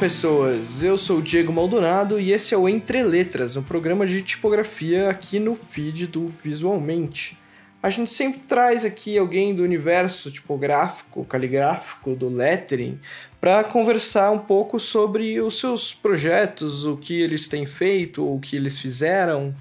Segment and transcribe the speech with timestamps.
[0.00, 0.82] pessoas!
[0.82, 5.10] Eu sou o Diego Maldonado e esse é o Entre Letras, um programa de tipografia
[5.10, 7.38] aqui no feed do Visualmente.
[7.82, 12.98] A gente sempre traz aqui alguém do universo tipográfico, caligráfico, do lettering,
[13.38, 18.56] para conversar um pouco sobre os seus projetos, o que eles têm feito, o que
[18.56, 19.54] eles fizeram,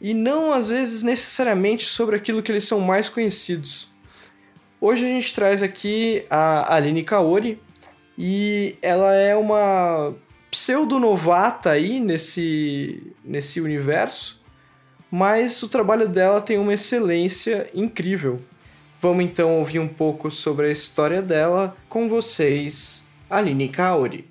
[0.00, 3.88] e não às vezes necessariamente sobre aquilo que eles são mais conhecidos.
[4.80, 7.60] Hoje a gente traz aqui a Aline Kaori,
[8.22, 10.14] e ela é uma
[10.50, 14.38] pseudo-novata aí nesse, nesse universo,
[15.10, 18.38] mas o trabalho dela tem uma excelência incrível.
[19.00, 24.29] Vamos então ouvir um pouco sobre a história dela com vocês, Aline Kaori.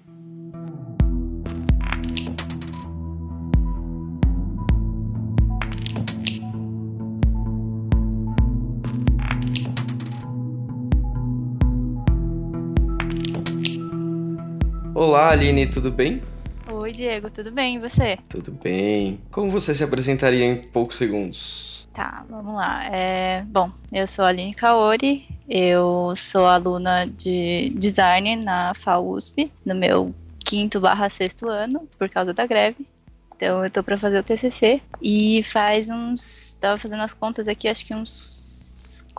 [15.00, 16.22] Olá, Aline, tudo bem?
[16.69, 17.78] Oi, Diego, tudo bem?
[17.78, 18.17] E você?
[18.28, 19.17] Tudo bem.
[19.31, 21.88] Como você se apresentaria em poucos segundos?
[21.94, 22.83] Tá, vamos lá.
[22.94, 29.73] É, bom, eu sou a Aline Kaori, eu sou aluna de design na FAUSP, no
[29.73, 32.86] meu quinto barra sexto ano, por causa da greve.
[33.38, 37.69] Então eu tô para fazer o TCC e faz uns, tava fazendo as contas aqui,
[37.69, 38.59] acho que uns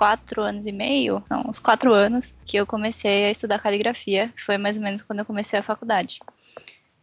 [0.00, 4.32] quatro anos e meio, não, uns quatro anos, que eu comecei a estudar caligrafia.
[4.34, 6.20] Foi mais ou menos quando eu comecei a faculdade.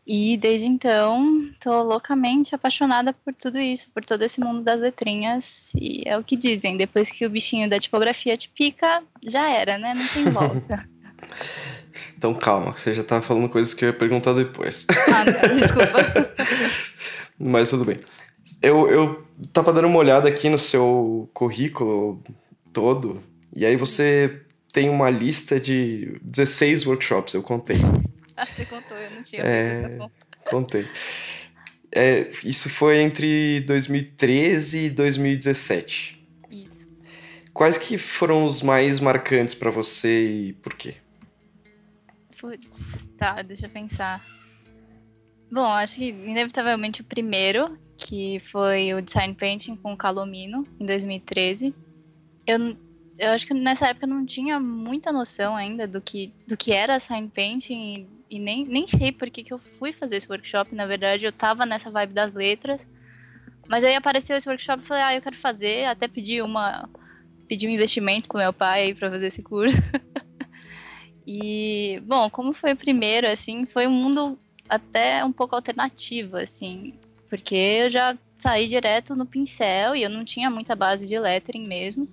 [0.06, 5.72] E desde então, tô loucamente apaixonada por tudo isso, por todo esse mundo das letrinhas.
[5.76, 9.78] E é o que dizem, depois que o bichinho da tipografia te pica, já era,
[9.78, 9.94] né?
[9.94, 10.90] Não tem volta.
[12.18, 14.88] então calma, que você já tava falando coisas que eu ia perguntar depois.
[14.90, 16.34] Ah, não, desculpa.
[17.38, 18.00] Mas tudo bem.
[18.60, 22.24] Eu, eu tava dando uma olhada aqui no seu currículo
[22.78, 23.24] todo.
[23.56, 24.40] E aí você
[24.72, 27.80] tem uma lista de 16 workshops, eu contei.
[28.36, 29.98] Ah, você contou, eu não tinha é,
[30.48, 30.88] Contei.
[31.92, 36.24] É, isso foi entre 2013 e 2017.
[36.52, 36.88] Isso.
[37.52, 40.98] Quais que foram os mais marcantes para você e por quê?
[42.40, 44.24] Putz, tá, deixa eu pensar.
[45.52, 51.74] Bom, acho que inevitavelmente o primeiro, que foi o Design Painting com Calomino, em 2013
[52.48, 52.78] eu,
[53.20, 56.72] eu acho que nessa época eu não tinha muita noção ainda do que, do que
[56.72, 60.30] era sign painting e, e nem, nem sei por que, que eu fui fazer esse
[60.30, 60.74] workshop.
[60.74, 62.88] Na verdade, eu tava nessa vibe das letras.
[63.68, 65.86] Mas aí apareceu esse workshop e falei, ah, eu quero fazer.
[65.86, 66.90] Até pedi uma
[67.48, 69.78] pedi um investimento pro meu pai pra fazer esse curso.
[71.26, 74.38] e, bom, como foi o primeiro, assim, foi um mundo
[74.68, 76.94] até um pouco alternativo, assim.
[77.30, 81.66] Porque eu já saí direto no pincel e eu não tinha muita base de lettering
[81.68, 82.08] mesmo.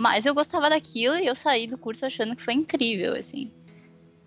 [0.00, 3.52] Mas eu gostava daquilo e eu saí do curso achando que foi incrível, assim.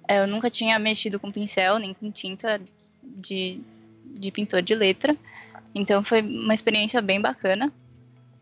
[0.08, 2.62] É, eu nunca tinha mexido com pincel, nem com tinta
[3.02, 3.60] de,
[4.06, 5.18] de pintor de letra.
[5.74, 7.74] Então foi uma experiência bem bacana.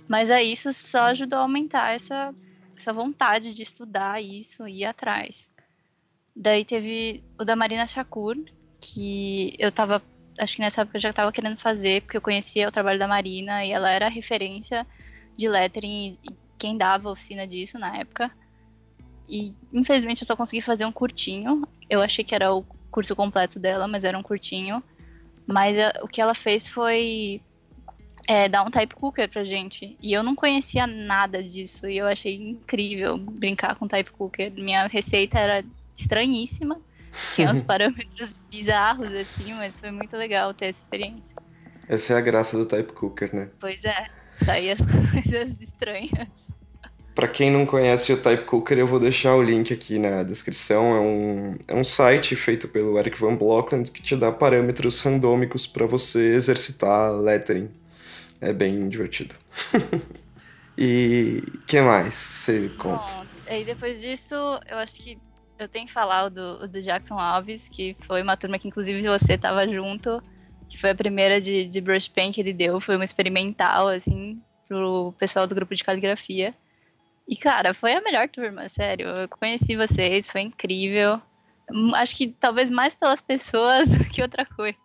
[0.10, 2.32] Mas aí isso só ajudou a aumentar essa,
[2.76, 5.50] essa vontade de estudar isso e ir atrás.
[6.36, 8.36] Daí teve o da Marina Shakur,
[8.82, 10.04] que eu tava.
[10.38, 13.08] Acho que nessa época eu já estava querendo fazer, porque eu conhecia o trabalho da
[13.08, 14.86] Marina e ela era referência
[15.38, 18.30] de lettering e quem dava oficina disso na época.
[19.28, 21.68] E infelizmente eu só consegui fazer um curtinho.
[21.90, 24.84] Eu achei que era o curso completo dela, mas era um curtinho.
[25.48, 27.42] Mas a, o que ela fez foi
[28.28, 29.98] é, dar um type cooker pra gente.
[30.00, 31.90] E eu não conhecia nada disso.
[31.90, 34.52] E eu achei incrível brincar com type cooker.
[34.52, 35.66] Minha receita era
[35.98, 36.80] estranhíssima.
[37.34, 41.36] Tinha uns parâmetros bizarros, assim, mas foi muito legal ter essa experiência.
[41.90, 43.50] Essa é a graça do type cooker, né?
[43.60, 44.80] Pois é sair as
[45.12, 46.52] coisas estranhas.
[47.14, 50.96] Para quem não conhece o Type Cooker, eu vou deixar o link aqui na descrição.
[50.96, 55.68] É um, é um site feito pelo Eric Van Blockland que te dá parâmetros randômicos
[55.68, 57.70] para você exercitar lettering.
[58.40, 59.36] É bem divertido.
[60.78, 63.14] e que mais você conta?
[63.14, 64.34] Bom, aí depois disso,
[64.70, 65.18] eu acho que
[65.60, 69.02] eu tenho que falar o do, do Jackson Alves, que foi uma turma que inclusive
[69.02, 70.24] você estava junto
[70.72, 74.42] que foi a primeira de, de brush paint que ele deu, foi uma experimental, assim,
[74.70, 76.56] pro pessoal do grupo de caligrafia.
[77.28, 79.08] E, cara, foi a melhor turma, sério.
[79.10, 81.22] Eu conheci vocês, foi incrível.
[81.70, 84.78] Hum, acho que talvez mais pelas pessoas do que outra coisa.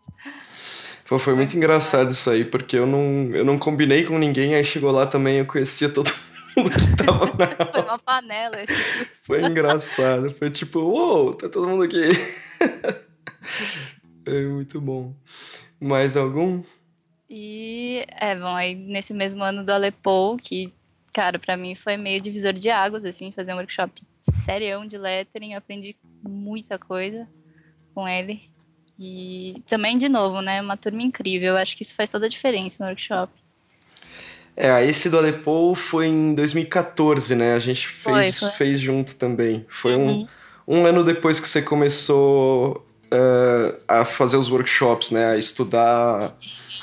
[1.08, 4.64] Pô, foi muito engraçado isso aí, porque eu não, eu não combinei com ninguém, aí
[4.64, 6.10] chegou lá também, eu conhecia todo
[6.56, 8.60] mundo que tava na Foi uma panela.
[8.60, 12.02] Esse foi engraçado, foi tipo, uou, wow, tá todo mundo aqui.
[14.26, 15.14] é muito bom.
[15.80, 16.62] Mais algum?
[17.28, 20.72] E, é, bom, aí nesse mesmo ano do Aleppo, que,
[21.12, 24.02] cara, para mim foi meio divisor de águas, assim, fazer um workshop
[24.44, 27.28] serião de lettering, eu aprendi muita coisa.
[27.94, 28.42] com ele.
[28.98, 30.60] E também, de novo, né?
[30.60, 31.48] Uma turma incrível.
[31.48, 33.32] Eu acho que isso faz toda a diferença no workshop.
[34.56, 37.54] É, esse do Aleppo foi em 2014, né?
[37.54, 38.50] A gente fez, foi, foi.
[38.50, 39.66] fez junto também.
[39.68, 40.26] Foi uhum.
[40.66, 45.32] um, um ano depois que você começou uh, a fazer os workshops, né?
[45.32, 46.20] A estudar.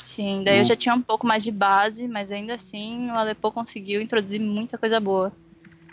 [0.02, 3.50] Sim, daí eu já tinha um pouco mais de base, mas ainda assim o Aleppo
[3.50, 5.32] conseguiu introduzir muita coisa boa.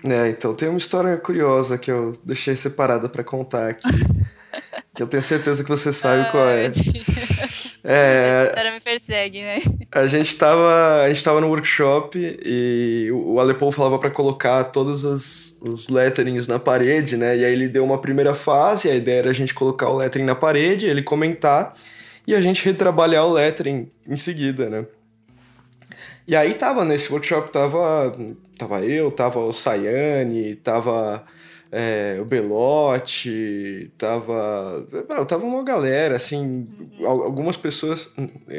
[0.04, 3.88] É, então tem uma história curiosa que eu deixei separada para contar aqui.
[4.94, 6.72] que eu tenho certeza que você sabe qual é.
[7.83, 9.60] É, a história me persegue, né?
[9.92, 15.04] A gente tava, a gente tava no workshop e o Aleppo falava para colocar todos
[15.04, 17.38] os, os letterings na parede, né?
[17.38, 20.25] E aí ele deu uma primeira fase, a ideia era a gente colocar o lettering
[20.25, 21.74] na parede, ele comentar
[22.28, 24.86] e a gente retrabalhar o lettering em seguida, né?
[26.28, 28.16] E aí tava nesse workshop, tava,
[28.57, 31.25] tava eu, tava o Sayane, tava
[31.71, 34.85] é, o Belote, tava.
[35.07, 36.68] Não, tava uma galera, assim,
[37.00, 37.07] uhum.
[37.07, 38.09] algumas pessoas,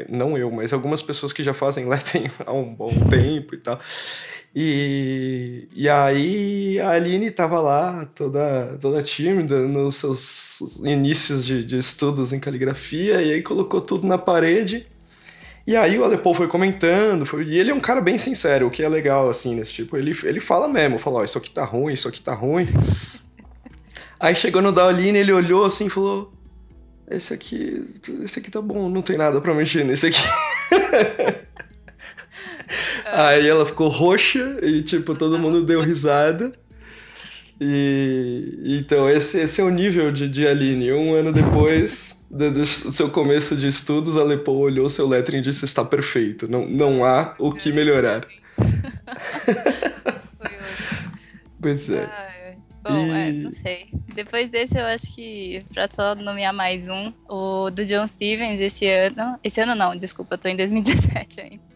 [0.09, 3.79] não eu, mas algumas pessoas que já fazem lettering há um bom tempo e tal.
[4.55, 11.77] E, e aí a Aline tava lá, toda, toda tímida, nos seus inícios de, de
[11.77, 14.87] estudos em caligrafia, e aí colocou tudo na parede.
[15.65, 17.45] E aí o Aleppo foi comentando, foi...
[17.45, 20.13] e ele é um cara bem sincero, o que é legal, assim, nesse tipo, ele,
[20.23, 22.67] ele fala mesmo, fala, ó, isso aqui tá ruim, isso aqui tá ruim.
[24.19, 26.33] aí chegou no Daoline, ele olhou assim e falou,
[27.09, 27.81] esse aqui,
[28.23, 30.19] esse aqui tá bom, não tem nada pra mexer nesse aqui.
[33.05, 36.53] aí ela ficou roxa e, tipo, todo mundo deu risada.
[37.59, 40.91] E então esse, esse é o nível de, de Aline.
[40.91, 45.41] Um ano depois do, do, seu começo de estudos, a Lepo olhou seu lettering e
[45.41, 46.47] disse está perfeito.
[46.47, 48.27] Não, não há o que melhorar.
[51.61, 52.57] pois é.
[52.83, 53.11] Bom, e...
[53.11, 53.87] é, não sei.
[54.13, 58.87] Depois desse, eu acho que, pra só nomear mais um, o do John Stevens esse
[58.87, 59.39] ano.
[59.43, 61.72] Esse ano não, desculpa, eu tô em 2017 ainda.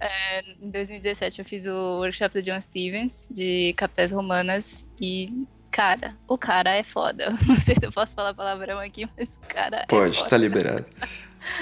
[0.00, 6.16] É, em 2017 eu fiz o workshop do John Stevens, de Capitais Romanas, e cara,
[6.26, 7.30] o cara é foda.
[7.46, 10.86] Não sei se eu posso falar palavrão aqui, mas o cara Pode, é tá liberado.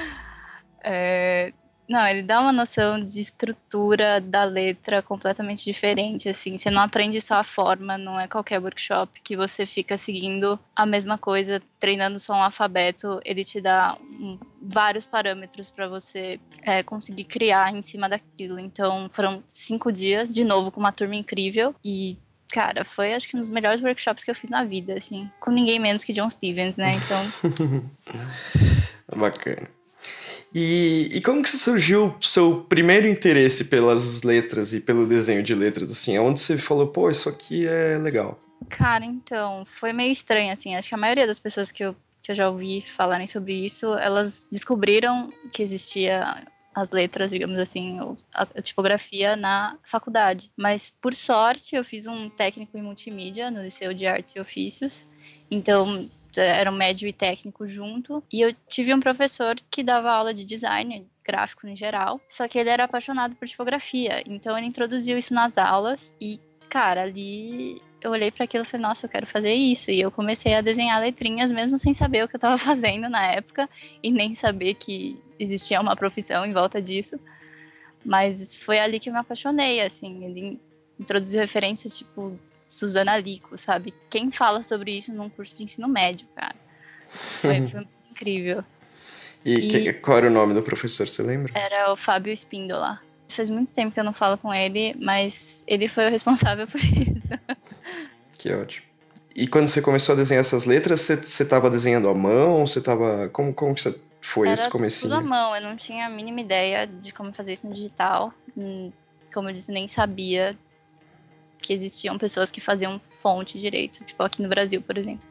[0.84, 1.52] é,
[1.88, 6.56] não, ele dá uma noção de estrutura da letra completamente diferente, assim.
[6.58, 10.84] Você não aprende só a forma, não é qualquer workshop que você fica seguindo a
[10.84, 13.18] mesma coisa, treinando só um alfabeto.
[13.24, 18.58] Ele te dá um, vários parâmetros para você é, conseguir criar em cima daquilo.
[18.58, 21.74] Então, foram cinco dias, de novo, com uma turma incrível.
[21.82, 22.18] E
[22.52, 25.50] cara, foi acho que um dos melhores workshops que eu fiz na vida, assim, com
[25.50, 26.92] ninguém menos que John Stevens, né?
[26.92, 27.90] Então.
[29.16, 29.77] Bacana.
[30.54, 35.90] E, e como que surgiu seu primeiro interesse pelas letras e pelo desenho de letras,
[35.90, 36.18] assim?
[36.18, 38.40] Onde você falou, pô, isso aqui é legal?
[38.68, 40.74] Cara, então, foi meio estranho, assim.
[40.74, 43.86] Acho que a maioria das pessoas que eu, que eu já ouvi falarem sobre isso,
[43.94, 47.98] elas descobriram que existia as letras, digamos assim,
[48.32, 50.50] a, tipografia na faculdade.
[50.56, 55.04] Mas, por sorte, eu fiz um técnico em multimídia no Liceu de Artes e Ofícios.
[55.50, 58.22] Então, era um médio e técnico junto.
[58.32, 62.58] E eu tive um professor que dava aula de design gráfico em geral, só que
[62.58, 64.22] ele era apaixonado por tipografia.
[64.26, 68.86] Então ele introduziu isso nas aulas e, cara, ali eu olhei para aquilo e falei,
[68.86, 69.90] nossa, eu quero fazer isso.
[69.90, 73.26] E eu comecei a desenhar letrinhas mesmo sem saber o que eu estava fazendo na
[73.26, 73.68] época
[74.02, 77.18] e nem saber que existia uma profissão em volta disso.
[78.04, 80.24] Mas foi ali que eu me apaixonei, assim.
[80.24, 80.60] Ele
[80.98, 83.94] introduziu referências, tipo, Suzana Lico, sabe?
[84.10, 86.56] Quem fala sobre isso num curso de ensino médio, cara?
[87.08, 88.64] Foi, foi incrível.
[89.44, 91.52] E, e que, qual era o nome do professor, você lembra?
[91.56, 93.00] Era o Fábio Espíndola.
[93.28, 96.80] Faz muito tempo que eu não falo com ele, mas ele foi o responsável por
[96.80, 97.28] isso.
[98.32, 98.86] Que ótimo.
[99.34, 102.66] E quando você começou a desenhar essas letras, você estava desenhando à mão?
[102.66, 105.12] Você estava como como que você foi Era esse comecinho?
[105.12, 105.54] Tudo à mão.
[105.54, 108.32] Eu não tinha a mínima ideia de como fazer isso no digital.
[108.56, 108.90] Hum,
[109.32, 110.58] como eu disse, nem sabia
[111.60, 115.26] que existiam pessoas que faziam fonte direito, tipo aqui no Brasil, por exemplo.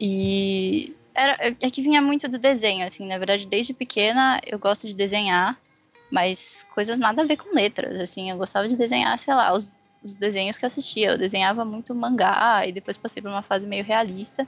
[0.00, 4.86] E era, é que vinha muito do desenho, assim, na verdade, desde pequena eu gosto
[4.86, 5.58] de desenhar,
[6.10, 9.72] mas coisas nada a ver com letras, assim, eu gostava de desenhar, sei lá, os,
[10.02, 11.12] os desenhos que assistia.
[11.12, 14.46] Eu desenhava muito mangá e depois passei por uma fase meio realista.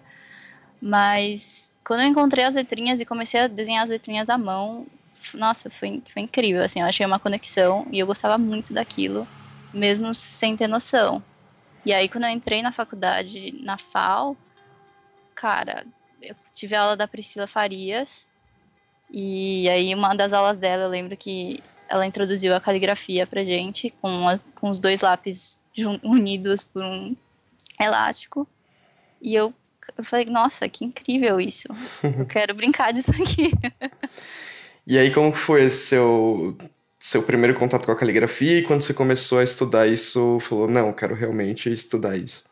[0.80, 4.86] Mas quando eu encontrei as letrinhas e comecei a desenhar as letrinhas à mão,
[5.32, 9.26] nossa, foi, foi incrível, assim, eu achei uma conexão e eu gostava muito daquilo
[9.74, 11.22] mesmo sem ter noção.
[11.84, 14.36] E aí, quando eu entrei na faculdade, na FAO,
[15.34, 15.84] cara,
[16.22, 18.26] eu tive a aula da Priscila Farias,
[19.10, 23.90] e aí uma das aulas dela, eu lembro que ela introduziu a caligrafia pra gente,
[24.00, 25.60] com, as, com os dois lápis
[26.02, 27.14] unidos por um
[27.78, 28.48] elástico,
[29.20, 29.52] e eu,
[29.96, 31.68] eu falei, nossa, que incrível isso.
[32.02, 33.52] Eu quero brincar disso aqui.
[34.86, 36.56] e aí, como foi esse seu,
[37.04, 38.58] seu primeiro contato com a caligrafia?
[38.58, 42.42] E quando você começou a estudar isso, falou, não, quero realmente estudar isso?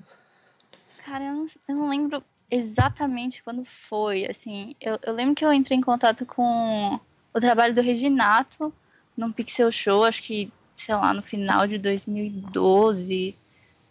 [1.02, 4.76] Cara, eu não, eu não lembro exatamente quando foi, assim.
[4.78, 7.00] Eu, eu lembro que eu entrei em contato com
[7.32, 8.70] o trabalho do Reginato
[9.16, 13.34] num Pixel Show, acho que, sei lá, no final de 2012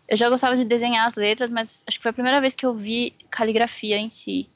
[0.07, 2.65] eu já gostava de desenhar as letras, mas acho que foi a primeira vez que
[2.65, 4.47] eu vi caligrafia em si.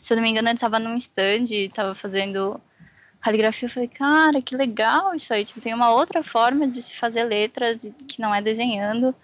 [0.00, 2.60] Se eu não me engano, ele estava num stand, estava fazendo
[3.20, 3.66] caligrafia.
[3.66, 5.44] Eu falei, cara, que legal isso aí.
[5.44, 9.14] Tipo, tem uma outra forma de se fazer letras que não é desenhando.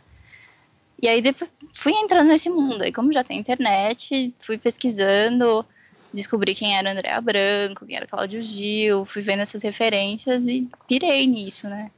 [1.00, 2.82] E aí depois fui entrando nesse mundo.
[2.82, 5.66] Aí como já tem internet, fui pesquisando,
[6.12, 11.26] descobri quem era Andréa Branco, quem era Cláudio Gil, fui vendo essas referências e pirei
[11.26, 11.90] nisso, né?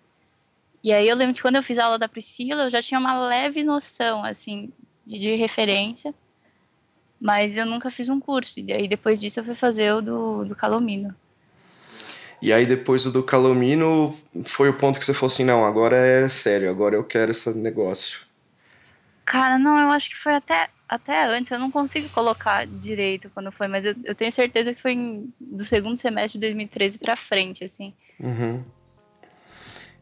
[0.83, 3.01] E aí eu lembro que quando eu fiz a aula da Priscila, eu já tinha
[3.01, 4.71] uma leve noção, assim,
[5.05, 6.15] de, de referência,
[7.21, 8.61] mas eu nunca fiz um curso.
[8.61, 11.15] E aí depois disso eu fui fazer o do, do Calomino.
[12.45, 16.29] E aí depois do Calomino foi o ponto que você falou assim, não, agora é
[16.29, 18.21] sério, agora eu quero esse negócio.
[19.25, 23.51] Cara, não, eu acho que foi até, até antes, eu não consigo colocar direito quando
[23.51, 27.17] foi, mas eu, eu tenho certeza que foi em, do segundo semestre de 2013 pra
[27.17, 27.95] frente, assim.
[28.21, 28.63] Uhum.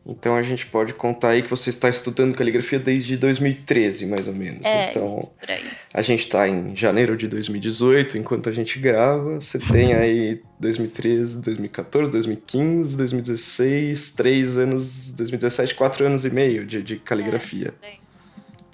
[0.04, 4.34] Então a gente pode contar aí que você está estudando caligrafia desde 2013, mais ou
[4.34, 4.64] menos.
[4.64, 5.64] É, então aí.
[5.94, 9.40] a gente está em janeiro de 2018, enquanto a gente grava.
[9.40, 16.82] Você tem aí 2013, 2014, 2015, 2016, três anos, 2017, quatro anos e meio de,
[16.82, 17.72] de caligrafia.
[17.80, 17.92] É,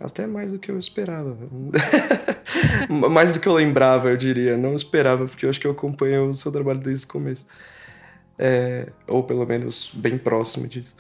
[0.00, 1.36] Até mais do que eu esperava.
[2.88, 4.56] mais do que eu lembrava, eu diria.
[4.56, 7.44] Não esperava, porque eu acho que eu acompanho o seu trabalho desde o começo.
[8.38, 10.94] É, ou pelo menos bem próximo disso.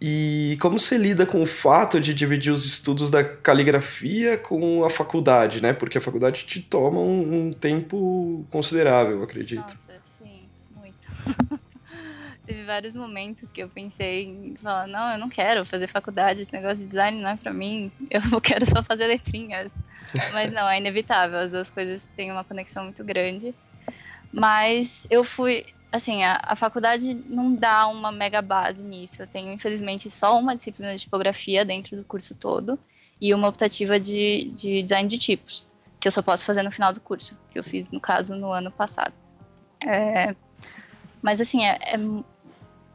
[0.00, 4.90] E como você lida com o fato de dividir os estudos da caligrafia com a
[4.90, 5.72] faculdade, né?
[5.72, 9.60] Porque a faculdade te toma um, um tempo considerável, acredito.
[9.60, 10.42] Nossa, sim,
[10.74, 11.06] muito.
[12.44, 16.52] Teve vários momentos que eu pensei em falar, não, eu não quero fazer faculdade, esse
[16.52, 19.80] negócio de design não é para mim, eu quero só fazer letrinhas.
[20.32, 23.54] Mas não, é inevitável, as duas coisas têm uma conexão muito grande.
[24.30, 29.22] Mas eu fui, assim, a, a, faculdade não dá uma mega base nisso.
[29.22, 32.78] Eu tenho, infelizmente, só uma disciplina de tipografia dentro do curso todo
[33.20, 35.66] e uma optativa de, de design de tipos,
[35.98, 38.52] que eu só posso fazer no final do curso, que eu fiz, no caso, no
[38.52, 39.14] ano passado.
[39.80, 40.34] É,
[41.22, 41.98] mas, assim, é, é,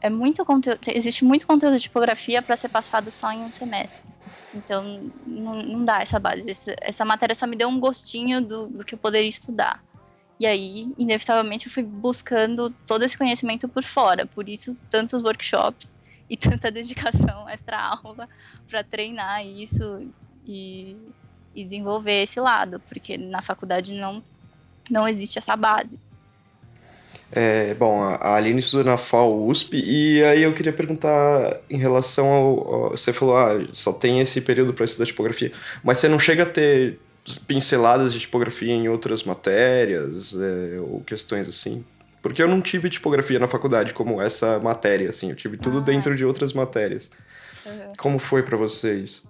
[0.02, 4.10] é muito conteúdo, existe muito conteúdo de tipografia para ser passado só em um semestre.
[4.54, 6.50] Então, não, não dá essa base.
[6.50, 9.82] Essa, essa matéria só me deu um gostinho do, do que eu poderia estudar.
[10.42, 14.26] E aí, inevitavelmente, eu fui buscando todo esse conhecimento por fora.
[14.26, 15.96] Por isso, tantos workshops
[16.28, 18.28] e tanta dedicação extra aula
[18.68, 20.02] para treinar isso
[20.44, 20.98] e,
[21.56, 24.24] e, desenvolver esse lado, porque na faculdade não,
[24.90, 26.00] não existe essa base.
[27.32, 32.28] É, bom, a Aline estuda na FAO USP, e aí eu queria perguntar em relação
[32.28, 32.74] ao.
[32.74, 35.52] ao você falou, ah, só tem esse período para estudar tipografia,
[35.84, 37.00] mas você não chega a ter
[37.48, 41.86] pinceladas de tipografia em outras matérias é, ou questões assim?
[42.22, 45.30] Porque eu não tive tipografia na faculdade como essa matéria, assim.
[45.30, 47.10] Eu tive tudo ah, dentro de outras matérias.
[47.66, 47.94] Uhum.
[47.98, 49.24] Como foi para vocês?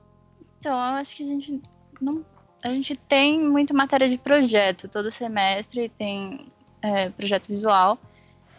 [0.59, 1.61] Então, eu acho que a gente
[2.01, 2.25] não...
[2.63, 4.87] A gente tem muita matéria de projeto.
[4.89, 6.45] Todo semestre tem
[6.81, 7.97] é, projeto visual.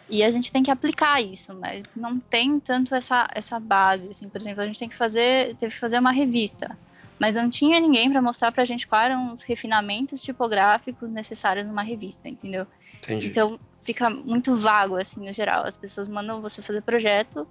[0.09, 4.09] E a gente tem que aplicar isso, mas não tem tanto essa, essa base.
[4.09, 6.75] Assim, por exemplo, a gente tem que fazer, teve que fazer uma revista
[7.23, 11.65] mas não tinha ninguém para mostrar para a gente quais eram os refinamentos tipográficos necessários
[11.65, 12.67] numa revista, entendeu?
[12.97, 13.27] Entendi.
[13.27, 15.65] Então fica muito vago assim no geral.
[15.65, 17.47] As pessoas mandam você fazer projeto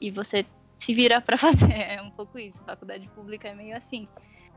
[0.00, 0.46] e você
[0.78, 1.72] se vira para fazer.
[1.72, 2.62] É um pouco isso.
[2.64, 4.06] Faculdade pública é meio assim.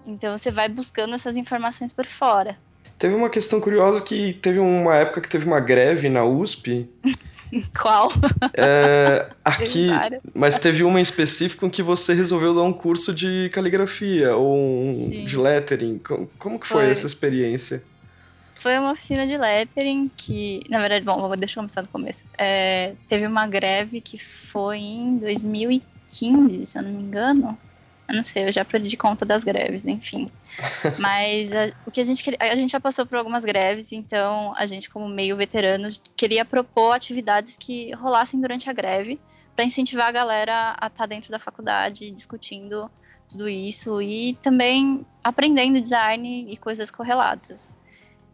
[0.06, 2.56] Então você vai buscando essas informações por fora.
[2.96, 6.88] Teve uma questão curiosa que teve uma época que teve uma greve na USP
[7.80, 8.12] Qual?
[8.54, 9.88] É, aqui,
[10.34, 14.84] mas teve uma em específico em que você resolveu dar um curso de caligrafia ou
[14.84, 16.00] um de lettering.
[16.38, 17.84] Como, que foi, foi, essa experiência?
[18.60, 22.26] Foi uma oficina de lettering que, na verdade, bom, deixa eu começar do começo.
[22.38, 27.58] É, teve uma greve que foi em 2015, se eu não me engano.
[28.10, 30.28] Eu não sei, eu já perdi conta das greves, enfim.
[30.98, 34.52] Mas a, o que a gente queria, a gente já passou por algumas greves, então
[34.58, 39.20] a gente, como meio veterano, queria propor atividades que rolassem durante a greve
[39.56, 42.90] para incentivar a galera a estar tá dentro da faculdade discutindo
[43.30, 47.70] tudo isso e também aprendendo design e coisas correlatas.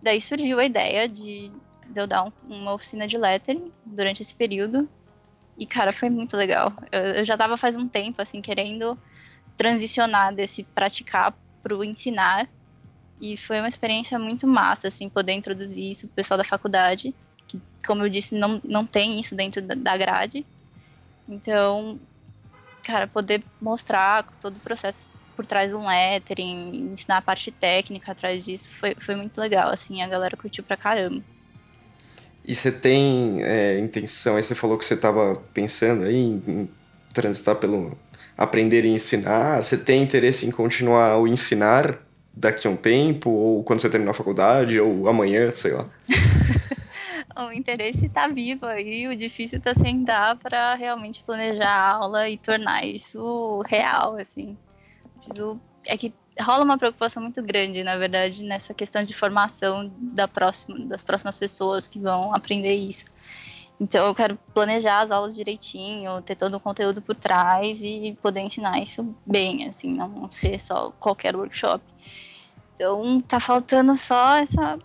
[0.01, 1.51] Daí surgiu a ideia de,
[1.89, 4.88] de eu dar um, uma oficina de lettering durante esse período.
[5.58, 6.72] E, cara, foi muito legal.
[6.91, 8.98] Eu, eu já tava faz um tempo, assim, querendo
[9.57, 12.47] transicionar desse praticar para o ensinar.
[13.19, 17.15] e foi uma experiência muito massa, assim, poder introduzir isso pro pessoal da faculdade,
[17.47, 20.45] que, como eu disse, não, não tem isso dentro da grade.
[21.27, 22.00] Então,
[22.83, 28.45] cara, poder mostrar todo o processo por trás do lettering, ensinar a parte técnica atrás
[28.45, 31.24] disso, foi, foi muito legal, assim, a galera curtiu pra caramba.
[32.47, 36.69] E você tem é, intenção, aí você falou que você estava pensando aí em, em,
[37.12, 37.97] transitar pelo
[38.38, 42.00] aprender e ensinar, você tem interesse em continuar o ensinar
[42.34, 45.88] daqui a um tempo, ou quando você terminar a faculdade, ou amanhã, sei lá?
[47.48, 52.38] o interesse está vivo aí, o difícil está sentar para realmente planejar a aula e
[52.38, 54.58] tornar isso real, assim.
[55.88, 60.77] É que rola uma preocupação muito grande, na verdade, nessa questão de formação da próxima,
[60.86, 63.06] das próximas pessoas que vão aprender isso.
[63.79, 68.39] Então eu quero planejar as aulas direitinho, ter todo o conteúdo por trás e poder
[68.39, 71.84] ensinar isso bem, assim, não ser só qualquer workshop.
[72.74, 74.79] Então tá faltando só essa,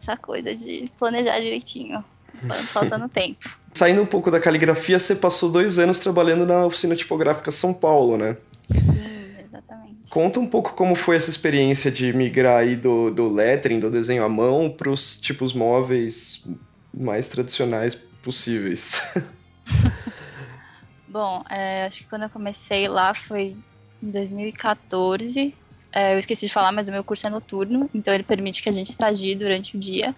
[0.00, 2.02] essa coisa de planejar direitinho.
[2.48, 3.58] Tá faltando tempo.
[3.74, 8.16] Saindo um pouco da caligrafia, você passou dois anos trabalhando na oficina tipográfica São Paulo,
[8.16, 8.36] né?
[8.70, 10.08] Sim, exatamente.
[10.08, 14.24] Conta um pouco como foi essa experiência de migrar aí do, do lettering, do desenho
[14.24, 16.44] à mão, para os tipos móveis
[16.92, 19.14] mais tradicionais possíveis.
[21.06, 23.56] Bom, é, acho que quando eu comecei lá foi
[24.02, 25.54] em 2014.
[25.92, 28.68] É, eu esqueci de falar, mas o meu curso é noturno, então ele permite que
[28.68, 30.14] a gente estagie durante o dia.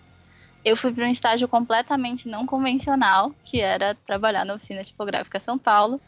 [0.65, 5.59] Eu fui para um estágio completamente não convencional, que era trabalhar na oficina tipográfica São
[5.59, 6.01] Paulo,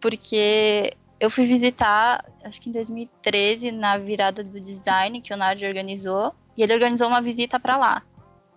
[0.00, 5.66] porque eu fui visitar, acho que em 2013, na virada do design que o Nardi
[5.66, 8.02] organizou, e ele organizou uma visita para lá.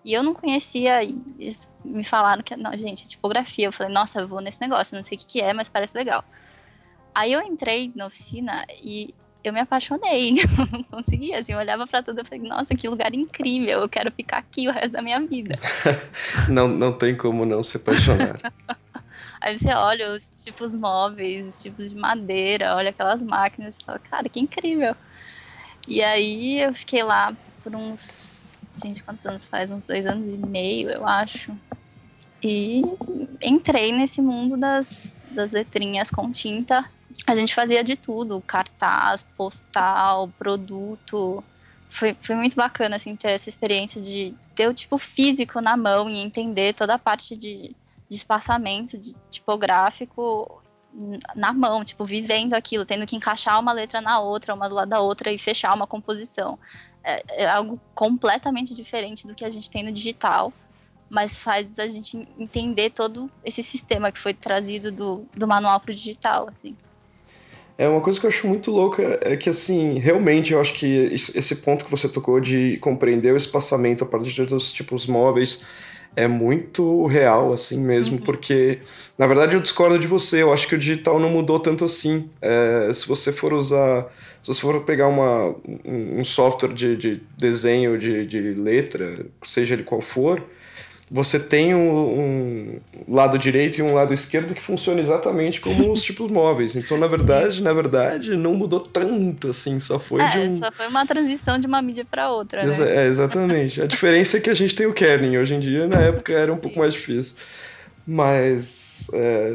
[0.04, 1.00] E eu não conhecia,
[1.86, 3.68] me falaram que, não, gente, é tipografia.
[3.68, 5.98] Eu falei, nossa, eu vou nesse negócio, não sei o que, que é, mas parece
[5.98, 6.24] legal.
[7.14, 10.34] Aí eu entrei na oficina e eu me apaixonei,
[10.72, 14.12] não conseguia, assim, eu olhava para tudo e falei, nossa, que lugar incrível, eu quero
[14.12, 15.58] ficar aqui o resto da minha vida.
[16.50, 18.40] não, não tem como não se apaixonar.
[19.40, 24.00] Aí você olha os tipos móveis, os tipos de madeira, olha aquelas máquinas e fala,
[24.00, 24.96] cara, que incrível.
[25.88, 27.32] E aí eu fiquei lá
[27.62, 28.36] por uns
[28.84, 29.72] gente, quantos anos faz?
[29.72, 31.56] Uns dois anos e meio, eu acho.
[32.48, 32.84] E
[33.42, 36.86] entrei nesse mundo das, das letrinhas com tinta.
[37.26, 41.44] A gente fazia de tudo, cartaz, postal, produto.
[41.90, 46.08] Foi, foi muito bacana, assim, ter essa experiência de ter o tipo físico na mão
[46.08, 47.76] e entender toda a parte de,
[48.08, 50.62] de espaçamento, de tipográfico
[51.36, 54.90] na mão, tipo, vivendo aquilo, tendo que encaixar uma letra na outra, uma do lado
[54.90, 56.60] da outra e fechar uma composição
[57.06, 60.52] é, é algo completamente diferente do que a gente tem no digital,
[61.10, 65.92] mas faz a gente entender todo esse sistema que foi trazido do, do manual para
[65.92, 66.76] o digital, assim.
[67.78, 70.86] É uma coisa que eu acho muito louca é que assim, realmente eu acho que
[71.14, 75.62] esse ponto que você tocou de compreender o espaçamento a partir dos tipos móveis
[76.16, 78.24] é muito real, assim mesmo, uhum.
[78.24, 78.80] porque,
[79.18, 80.42] na verdade, eu discordo de você.
[80.42, 82.30] Eu acho que o digital não mudou tanto assim.
[82.42, 84.08] É, se você for usar.
[84.42, 89.84] Se você for pegar uma, um software de, de desenho de, de letra, seja ele
[89.84, 90.42] qual for,
[91.10, 96.02] você tem um, um, lado direito e um lado esquerdo que funciona exatamente como os
[96.04, 96.76] tipos móveis.
[96.76, 100.58] Então, na verdade, na verdade, não mudou tanto, assim, só foi é, de um...
[100.58, 103.04] só foi uma transição de uma mídia para outra, né?
[103.04, 103.82] É, exatamente.
[103.82, 106.52] A diferença é que a gente tem o kerning hoje em dia, na época era
[106.52, 106.62] um Sim.
[106.62, 107.36] pouco mais difícil.
[108.08, 109.54] Mas é,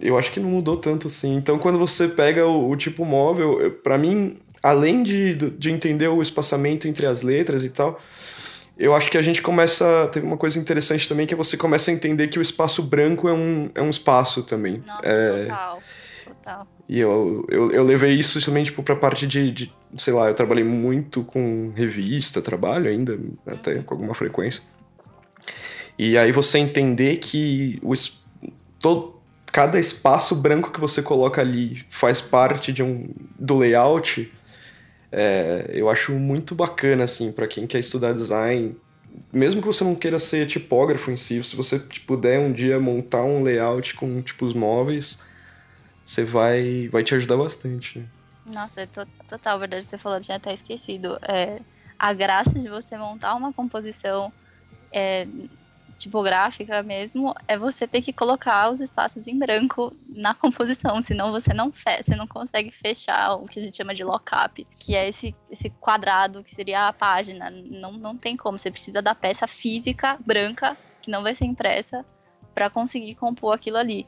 [0.00, 1.36] eu acho que não mudou tanto, assim.
[1.36, 6.20] Então, quando você pega o, o tipo móvel, para mim, além de, de entender o
[6.20, 8.00] espaçamento entre as letras e tal
[8.78, 10.08] eu acho que a gente começa.
[10.12, 13.28] Teve uma coisa interessante também, que é você começa a entender que o espaço branco
[13.28, 14.82] é um, é um espaço também.
[14.86, 15.44] Nossa, é...
[15.44, 15.82] total.
[16.24, 16.66] Total.
[16.88, 20.34] E eu, eu, eu levei isso também, tipo, pra parte de, de, sei lá, eu
[20.34, 23.82] trabalhei muito com revista, trabalho ainda, até uhum.
[23.82, 24.62] com alguma frequência.
[25.98, 27.94] E aí você entender que o,
[28.78, 33.08] todo, cada espaço branco que você coloca ali faz parte de um,
[33.38, 34.30] do layout
[35.18, 38.76] é, eu acho muito bacana, assim, para quem quer estudar design.
[39.32, 43.22] Mesmo que você não queira ser tipógrafo em si, se você puder um dia montar
[43.22, 45.18] um layout com tipos móveis,
[46.04, 47.98] você vai, vai te ajudar bastante.
[47.98, 48.06] Né?
[48.54, 48.86] Nossa, é
[49.26, 49.86] total verdade.
[49.86, 51.18] Você falou, tinha até esquecido.
[51.26, 51.60] É,
[51.98, 54.30] a graça de você montar uma composição
[54.92, 55.26] é,
[55.98, 61.54] tipográfica mesmo, é você ter que colocar os espaços em branco na composição, senão você
[61.54, 65.08] não fecha, você não consegue fechar o que a gente chama de lockup, que é
[65.08, 67.50] esse, esse quadrado que seria a página.
[67.50, 72.04] Não, não tem como, você precisa da peça física branca, que não vai ser impressa,
[72.54, 74.06] para conseguir compor aquilo ali.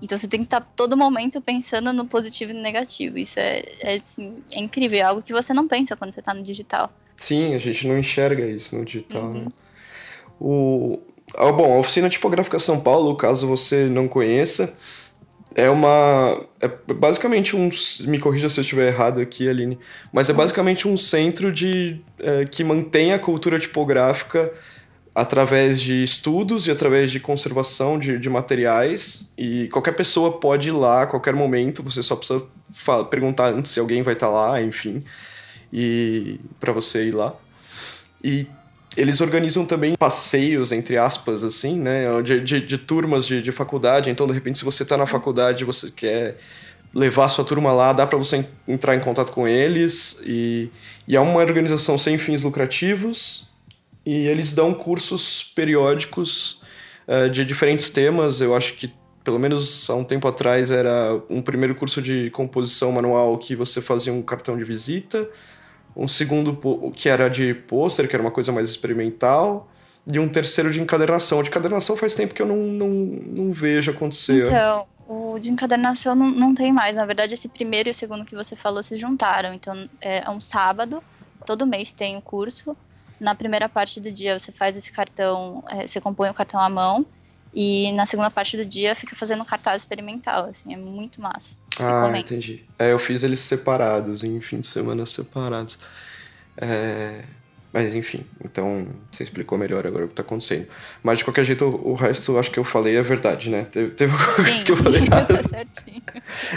[0.00, 3.16] Então você tem que estar tá todo momento pensando no positivo e no negativo.
[3.18, 6.34] Isso é, é, assim, é incrível, é algo que você não pensa quando você está
[6.34, 6.92] no digital.
[7.16, 9.22] Sim, a gente não enxerga isso no digital.
[9.22, 9.44] Uhum.
[9.44, 9.52] Né?
[10.40, 11.00] O,
[11.36, 14.74] ah, bom, a Oficina Tipográfica São Paulo, caso você não conheça,
[15.54, 16.44] é uma.
[16.60, 17.70] É basicamente um.
[18.00, 19.78] Me corrija se eu estiver errado aqui, Aline.
[20.12, 24.52] Mas é basicamente um centro de é, que mantém a cultura tipográfica
[25.14, 29.30] através de estudos e através de conservação de, de materiais.
[29.38, 32.44] E qualquer pessoa pode ir lá a qualquer momento, você só precisa
[33.08, 35.04] perguntar antes se alguém vai estar lá, enfim.
[35.72, 37.32] E para você ir lá.
[38.22, 38.48] E
[38.96, 42.22] eles organizam também passeios, entre aspas, assim, né?
[42.22, 44.10] De, de, de turmas de, de, faculdade.
[44.10, 46.36] Então, de repente, se você está na faculdade você quer
[46.92, 50.20] levar sua turma lá, dá para você entrar em contato com eles.
[50.24, 50.70] E,
[51.08, 53.48] e é uma organização sem fins lucrativos.
[54.06, 56.60] E eles dão cursos periódicos
[57.08, 58.40] uh, de diferentes temas.
[58.40, 58.92] Eu acho que,
[59.24, 63.80] pelo menos há um tempo atrás, era um primeiro curso de composição manual que você
[63.80, 65.28] fazia um cartão de visita
[65.96, 66.56] um segundo
[66.92, 69.68] que era de pôster, que era uma coisa mais experimental,
[70.06, 71.42] e um terceiro de encadernação.
[71.42, 74.46] De encadernação faz tempo que eu não, não, não vejo acontecer.
[74.46, 76.96] Então, o de encadernação não, não tem mais.
[76.96, 79.54] Na verdade, esse primeiro e o segundo que você falou se juntaram.
[79.54, 81.02] Então, é um sábado,
[81.46, 82.76] todo mês tem o um curso.
[83.20, 86.68] Na primeira parte do dia você faz esse cartão, é, você compõe o cartão à
[86.68, 87.06] mão,
[87.54, 91.56] e na segunda parte do dia fica fazendo cartaz experimental, assim, é muito massa.
[91.80, 92.64] Ah, entendi.
[92.78, 95.78] É, eu fiz eles separados, em fim de semana separados.
[96.56, 97.22] É...
[97.74, 100.68] Mas enfim, então você explicou melhor agora o que tá acontecendo.
[101.02, 103.64] Mas de qualquer jeito, o resto acho que eu falei é verdade, né?
[103.64, 105.26] Teve, teve alguma Sim, coisa que eu falei errado.
[105.26, 106.02] tá certinho.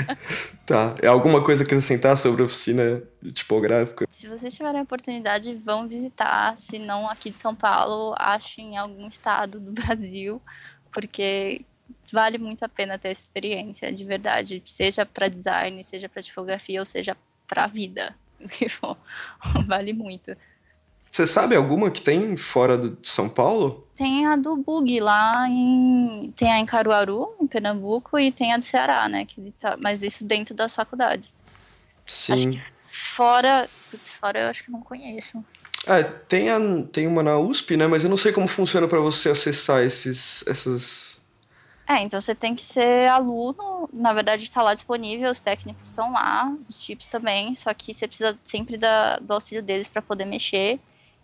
[0.64, 0.96] tá.
[1.02, 3.02] É alguma coisa a acrescentar sobre a oficina
[3.34, 4.06] tipográfica?
[4.08, 6.56] Se vocês tiverem a oportunidade, vão visitar.
[6.56, 10.40] Se não aqui de São Paulo, acho em algum estado do Brasil,
[10.94, 11.66] porque
[12.12, 16.86] vale muito a pena ter experiência, de verdade, seja para design, seja para tipografia ou
[16.86, 17.16] seja
[17.48, 18.16] para vida.
[19.68, 20.36] vale muito.
[21.10, 23.88] Você sabe alguma que tem fora de São Paulo?
[23.96, 26.32] Tem a do Bug lá em.
[26.36, 29.26] Tem a em Caruaru, em Pernambuco, e tem a do Ceará, né?
[29.26, 29.76] Que tá...
[29.80, 31.34] Mas isso dentro das faculdades.
[32.06, 32.62] Sim.
[32.92, 33.68] fora.
[33.90, 35.44] Putz, fora eu acho que não conheço.
[35.86, 36.60] É, tem, a,
[36.92, 37.88] tem uma na USP, né?
[37.88, 41.17] Mas eu não sei como funciona para você acessar esses, essas
[41.88, 46.12] é, então você tem que ser aluno, na verdade está lá disponível, os técnicos estão
[46.12, 50.26] lá, os tips também, só que você precisa sempre da, do auxílio deles para poder
[50.26, 50.80] mexer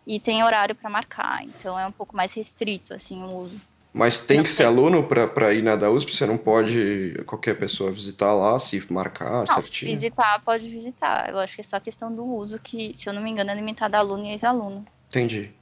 [0.07, 3.59] e tem horário para marcar, então é um pouco mais restrito assim o uso.
[3.93, 6.15] Mas tem não que ser aluno para ir na da USP?
[6.15, 9.91] Você não pode qualquer pessoa visitar lá, se marcar não, certinho?
[9.91, 11.29] visitar pode visitar.
[11.29, 13.55] Eu acho que é só questão do uso, que, se eu não me engano, é
[13.55, 14.83] limitado a aluno e ex-aluno.
[15.09, 15.53] Entendi.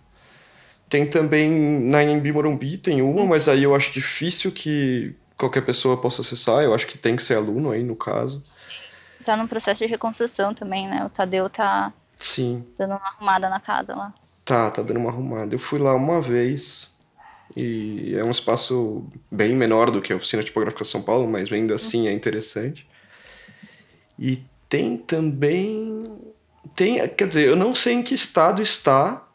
[0.91, 3.27] Tem também na Inhembi Morumbi, tem uma, hum.
[3.27, 6.61] mas aí eu acho difícil que qualquer pessoa possa acessar.
[6.63, 8.43] Eu acho que tem que ser aluno aí, no caso.
[9.23, 11.05] Tá num processo de reconstrução também, né?
[11.05, 12.65] O Tadeu tá Sim.
[12.77, 14.13] dando uma arrumada na casa lá.
[14.43, 15.55] Tá, tá dando uma arrumada.
[15.55, 16.91] Eu fui lá uma vez
[17.55, 21.73] e é um espaço bem menor do que a Oficina Tipográfica São Paulo, mas ainda
[21.73, 22.85] assim é interessante.
[24.19, 26.19] E tem também.
[26.75, 29.25] Tem, quer dizer, eu não sei em que estado está,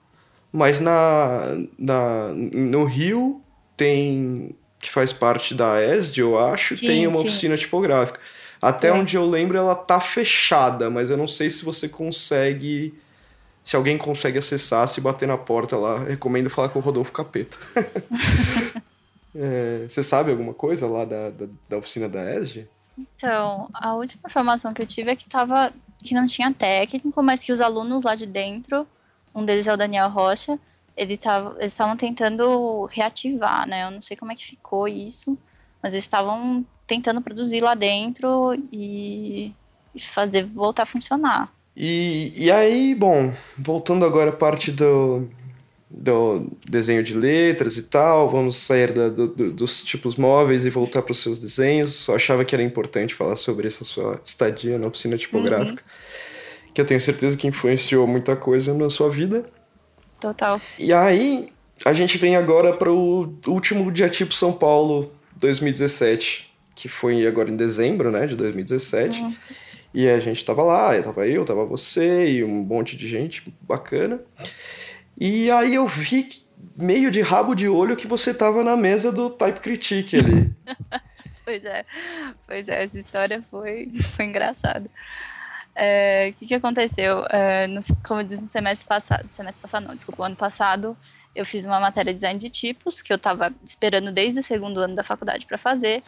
[0.52, 1.40] mas na,
[1.78, 3.42] na, no Rio
[3.76, 7.28] tem, que faz parte da ESD, eu acho, sim, tem uma sim.
[7.28, 8.18] oficina tipográfica.
[8.60, 8.92] Até é.
[8.92, 12.94] onde eu lembro, ela tá fechada, mas eu não sei se você consegue.
[13.62, 17.58] Se alguém consegue acessar, se bater na porta lá, recomendo falar com o Rodolfo Capeta.
[19.34, 22.68] é, você sabe alguma coisa lá da, da, da, oficina da ESG?
[22.96, 27.42] Então, a última informação que eu tive é que, tava, que não tinha técnico, mas
[27.42, 28.86] que os alunos lá de dentro
[29.36, 30.58] um deles é o Daniel Rocha,
[30.96, 33.84] ele tava, eles estavam tentando reativar, né?
[33.84, 35.36] Eu não sei como é que ficou isso,
[35.82, 39.52] mas eles estavam tentando produzir lá dentro e,
[39.98, 41.52] fazer voltar a funcionar.
[41.76, 45.28] E, e aí, bom, voltando agora a parte do,
[45.90, 51.02] do desenho de letras e tal, vamos sair da, do, dos tipos móveis e voltar
[51.02, 51.94] para os seus desenhos.
[51.94, 55.82] Só achava que era importante falar sobre essa sua estadia na oficina tipográfica.
[55.82, 56.25] Uhum
[56.76, 59.46] que eu tenho certeza que influenciou muita coisa na sua vida.
[60.20, 60.60] Total.
[60.78, 61.50] E aí,
[61.86, 67.50] a gente vem agora para o último dia tipo São Paulo 2017, que foi agora
[67.50, 69.22] em dezembro, né, de 2017.
[69.22, 69.34] Uhum.
[69.94, 74.20] E a gente tava lá, tava eu, tava você e um monte de gente bacana.
[75.18, 76.28] E aí eu vi
[76.76, 80.52] meio de rabo de olho que você tava na mesa do Type Critique ali.
[81.42, 81.86] pois é,
[82.46, 84.90] pois é, essa história foi, foi engraçada.
[85.78, 87.26] É, o que, que aconteceu?
[87.28, 90.96] É, no, como eu disse no semestre passado, semestre passado não, desculpa, ano passado,
[91.34, 94.80] eu fiz uma matéria de design de tipos, que eu estava esperando desde o segundo
[94.80, 96.02] ano da faculdade para fazer.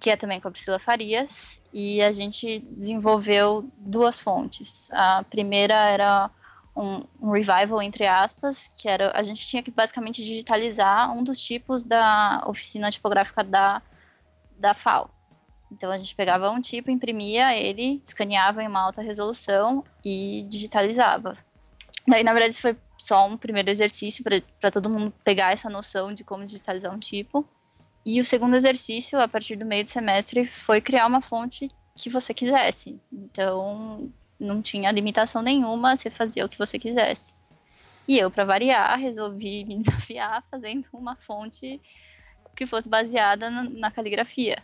[0.00, 4.90] que é também com a Priscila Farias, e a gente desenvolveu duas fontes.
[4.90, 6.30] A primeira era
[6.74, 11.38] um, um, revival, entre aspas, que era a gente tinha que basicamente digitalizar um dos
[11.38, 13.82] tipos da oficina tipográfica da,
[14.58, 15.10] da FAO.
[15.72, 21.36] Então a gente pegava um tipo, imprimia ele, escaneava em uma alta resolução e digitalizava.
[22.06, 24.24] Daí, na verdade, foi só um primeiro exercício
[24.60, 27.46] para todo mundo pegar essa noção de como digitalizar um tipo.
[28.04, 32.10] E o segundo exercício, a partir do meio do semestre, foi criar uma fonte que
[32.10, 33.00] você quisesse.
[33.12, 37.34] Então, não tinha limitação nenhuma, você fazia o que você quisesse.
[38.06, 41.80] E eu, para variar, resolvi me desafiar fazendo uma fonte
[42.56, 44.62] que fosse baseada na, na caligrafia.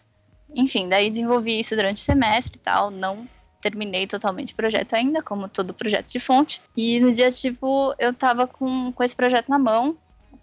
[0.54, 3.28] Enfim, daí desenvolvi isso durante o semestre e tal, não
[3.60, 6.62] terminei totalmente o projeto ainda, como todo projeto de fonte.
[6.76, 9.96] E no dia, tipo, eu tava com, com esse projeto na mão,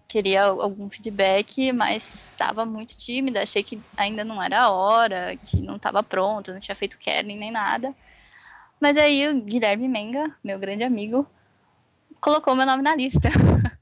[0.08, 5.62] queria algum feedback, mas estava muito tímida, achei que ainda não era a hora, que
[5.62, 7.94] não estava pronto, não tinha feito kerning nem nada.
[8.80, 11.26] Mas aí o Guilherme Menga, meu grande amigo,
[12.20, 13.30] colocou meu nome na lista.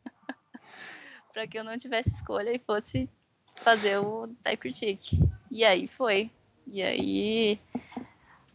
[1.33, 3.09] para que eu não tivesse escolha e fosse
[3.55, 5.19] fazer o Type Critique.
[5.53, 6.31] E aí foi.
[6.65, 7.59] E aí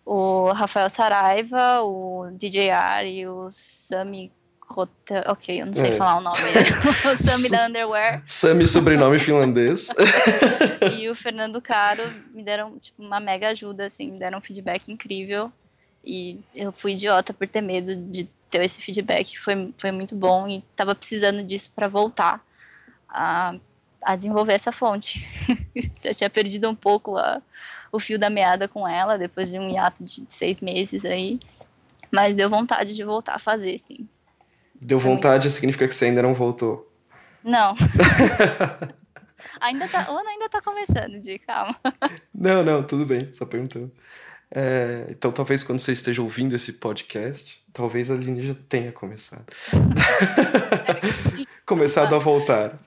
[0.04, 4.32] o Rafael Saraiva, o DJR e o Sami
[4.68, 5.22] Hotel.
[5.28, 5.96] Ok, eu não sei é.
[5.96, 6.36] falar o nome.
[7.06, 8.24] o Sami da Underwear.
[8.26, 9.90] Sami, sobrenome finlandês.
[10.98, 12.02] e o Fernando Caro
[12.34, 15.52] me deram tipo, uma mega ajuda, assim, me deram um feedback incrível.
[16.04, 19.38] E eu fui idiota por ter medo de ter esse feedback.
[19.38, 22.44] Foi, foi muito bom e tava precisando disso para voltar
[23.08, 23.54] a,
[24.02, 25.28] a desenvolver essa fonte.
[26.02, 27.42] Já tinha perdido um pouco a,
[27.92, 31.38] o fio da meada com ela depois de um hiato de seis meses aí.
[32.10, 34.08] Mas deu vontade de voltar a fazer, sim.
[34.80, 35.54] Deu vontade muito...
[35.54, 36.90] significa que você ainda não voltou.
[37.42, 37.74] Não.
[39.60, 41.76] ainda tá, o ano ainda tá começando, de calma.
[42.34, 43.92] Não, não, tudo bem, só perguntando.
[44.50, 49.44] É, então, talvez quando você esteja ouvindo esse podcast, talvez a Aline já tenha começado.
[51.66, 52.78] começado a voltar.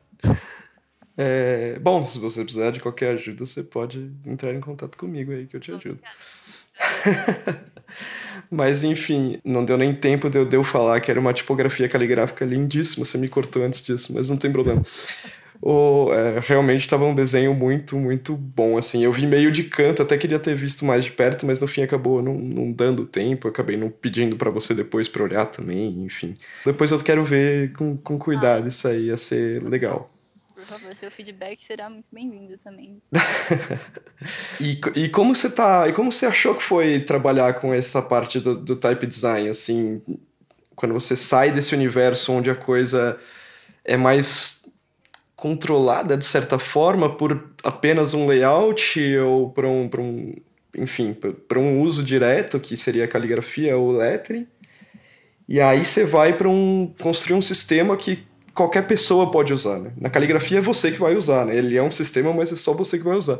[1.17, 5.45] É, bom, se você precisar de qualquer ajuda, você pode entrar em contato comigo aí
[5.45, 5.99] que eu te ajudo.
[8.49, 11.87] Mas enfim, não deu nem tempo de eu, de eu falar que era uma tipografia
[11.87, 13.05] caligráfica lindíssima.
[13.05, 14.81] Você me cortou antes disso, mas não tem problema.
[15.61, 19.03] O, é, realmente estava um desenho muito, muito bom, assim.
[19.03, 21.83] Eu vi meio de canto, até queria ter visto mais de perto, mas no fim
[21.83, 23.47] acabou não, não dando tempo.
[23.47, 26.35] Acabei não pedindo para você depois para olhar também, enfim.
[26.65, 30.11] Depois eu quero ver com, com cuidado, isso aí ia ser legal.
[30.61, 33.01] Por favor, seu feedback será muito bem-vindo também.
[34.61, 35.87] e, e como você tá.
[35.87, 40.03] E como você achou que foi trabalhar com essa parte do, do type design, assim,
[40.75, 43.19] quando você sai desse universo onde a coisa
[43.83, 44.63] é mais
[45.35, 50.35] controlada de certa forma por apenas um layout ou por um, por um
[50.77, 51.13] enfim,
[51.47, 54.45] para um uso direto, que seria a caligrafia ou lettering.
[55.49, 59.91] E aí você vai para um construir um sistema que qualquer pessoa pode usar, né?
[59.97, 61.55] Na caligrafia é você que vai usar, né?
[61.55, 63.39] Ele é um sistema, mas é só você que vai usar.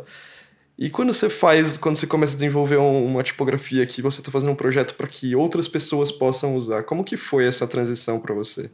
[0.77, 4.51] E quando você faz, quando você começa a desenvolver uma tipografia que você está fazendo
[4.51, 8.71] um projeto para que outras pessoas possam usar, como que foi essa transição para você?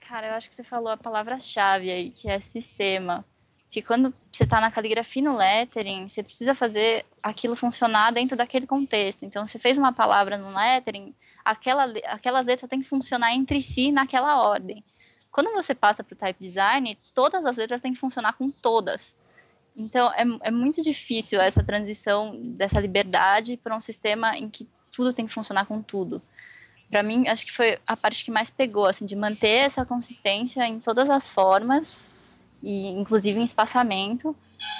[0.00, 3.24] Cara, eu acho que você falou a palavra-chave aí, que é sistema.
[3.68, 8.36] Que quando você está na caligrafia e no lettering, você precisa fazer aquilo funcionar dentro
[8.36, 9.24] daquele contexto.
[9.24, 11.12] Então, você fez uma palavra no lettering,
[11.44, 14.82] aquela, aquelas letras têm que funcionar entre si naquela ordem.
[15.36, 19.14] Quando você passa para o type design, todas as letras têm que funcionar com todas.
[19.76, 25.12] Então, é, é muito difícil essa transição dessa liberdade para um sistema em que tudo
[25.12, 26.22] tem que funcionar com tudo.
[26.88, 30.66] Para mim, acho que foi a parte que mais pegou, assim, de manter essa consistência
[30.66, 32.00] em todas as formas
[32.62, 34.34] e inclusive em espaçamento,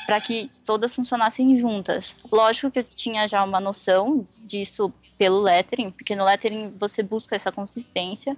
[0.06, 2.16] para que todas funcionassem juntas.
[2.32, 7.36] Lógico que eu tinha já uma noção disso pelo lettering, porque no lettering você busca
[7.36, 8.34] essa consistência,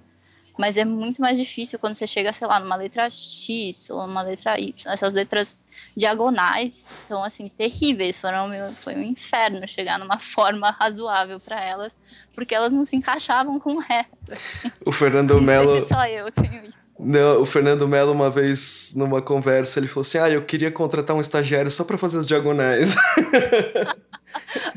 [0.59, 4.21] mas é muito mais difícil quando você chega, sei lá, numa letra X ou numa
[4.21, 4.73] letra Y.
[4.91, 5.63] Essas letras
[5.95, 8.17] diagonais são, assim, terríveis.
[8.17, 11.97] Foram, foi um inferno chegar numa forma razoável para elas,
[12.35, 14.33] porque elas não se encaixavam com o resto.
[14.33, 14.69] Assim.
[14.85, 15.79] O Fernando Mello.
[15.87, 16.77] só eu tenho isso.
[16.99, 21.15] Não, o Fernando Mello, uma vez, numa conversa, ele falou assim: Ah, eu queria contratar
[21.15, 22.97] um estagiário só para fazer as diagonais.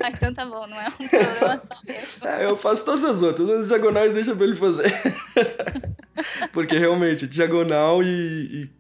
[0.03, 2.27] ah, então tá bom, não é um problema só mesmo.
[2.27, 4.93] É, eu faço todas as outras, as diagonais deixa pra ele fazer.
[6.53, 8.71] Porque realmente, diagonal e, e,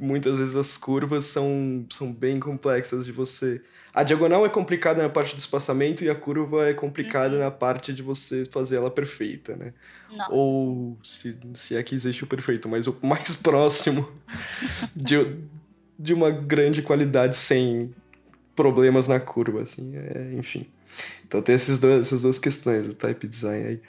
[0.00, 3.60] muitas vezes as curvas são, são bem complexas de você.
[3.92, 7.40] A diagonal é complicada na parte do espaçamento e a curva é complicada uhum.
[7.40, 9.72] na parte de você fazer ela perfeita, né?
[10.10, 14.08] Nossa, Ou se, se é que existe o perfeito, mas o mais próximo
[14.94, 15.36] de,
[15.98, 17.92] de uma grande qualidade sem
[18.54, 20.66] problemas na curva, assim, é, enfim.
[21.26, 23.82] Então tem esses dois, essas duas questões, o type design aí.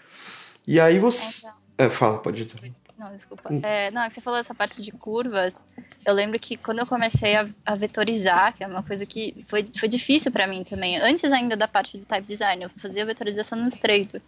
[0.67, 1.47] E aí você...
[1.77, 2.71] É, fala, pode dizer.
[3.01, 3.51] Não, desculpa.
[3.51, 3.59] Hum.
[3.63, 5.63] É, não, é você falou essa parte de curvas.
[6.05, 9.67] Eu lembro que quando eu comecei a, a vetorizar, que é uma coisa que foi,
[9.75, 13.57] foi difícil para mim também, antes ainda da parte de type design, eu fazia vetorização
[13.57, 14.21] no Illustrator.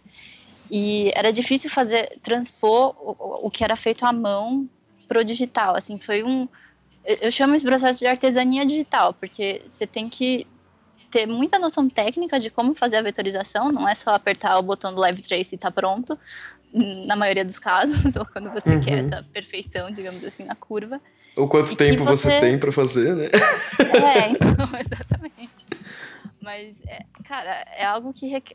[0.68, 4.68] E era difícil fazer, transpor o, o que era feito à mão
[5.06, 5.76] pro digital.
[5.76, 6.48] Assim, foi um.
[7.04, 10.46] Eu chamo esse processo de artesania digital, porque você tem que
[11.10, 14.92] ter muita noção técnica de como fazer a vetorização, não é só apertar o botão
[14.92, 16.18] do Live Trace e tá pronto,
[17.06, 18.80] na maioria dos casos, ou quando você uhum.
[18.80, 21.00] quer essa perfeição, digamos assim, na curva.
[21.36, 22.30] Ou quanto tempo você...
[22.30, 22.40] você...
[22.40, 23.26] tem para fazer, né?
[23.26, 25.63] É, então, exatamente.
[26.44, 28.54] Mas, é, cara, é algo que requer.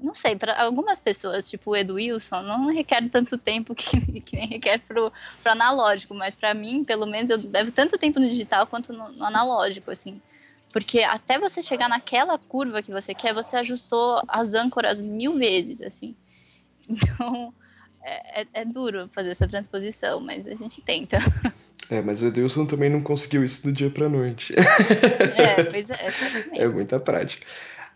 [0.00, 4.36] Não sei, para algumas pessoas, tipo o Edu Wilson, não requer tanto tempo que, que
[4.36, 8.28] nem requer pro, pro analógico, mas para mim, pelo menos, eu levo tanto tempo no
[8.28, 10.20] digital quanto no, no analógico, assim.
[10.72, 15.80] Porque até você chegar naquela curva que você quer, você ajustou as âncoras mil vezes,
[15.80, 16.14] assim.
[16.88, 17.54] Então,
[18.02, 21.18] é, é, é, duro fazer essa transposição, mas a gente tenta.
[21.90, 24.54] É, mas o Edilson também não conseguiu isso do dia pra noite.
[24.56, 26.08] É, pois é,
[26.56, 27.44] É muita prática.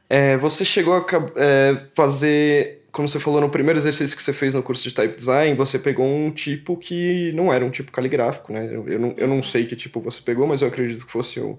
[0.09, 4.53] É, você chegou a é, fazer, como você falou no primeiro exercício que você fez
[4.55, 8.53] no curso de Type Design, você pegou um tipo que não era um tipo caligráfico,
[8.53, 8.67] né?
[8.67, 11.39] Eu, eu, não, eu não sei que tipo você pegou, mas eu acredito que fosse
[11.39, 11.59] o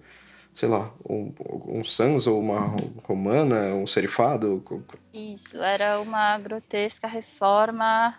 [0.54, 1.34] sei lá, um,
[1.68, 4.64] um sans ou uma romana, um serifado?
[5.14, 8.16] Isso, era uma grotesca reforma.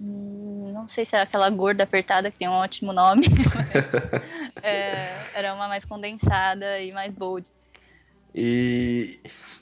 [0.00, 3.26] Hum, não sei se era aquela gorda apertada, que tem um ótimo nome.
[4.62, 7.50] é, era uma mais condensada e mais bold.
[8.34, 9.18] E,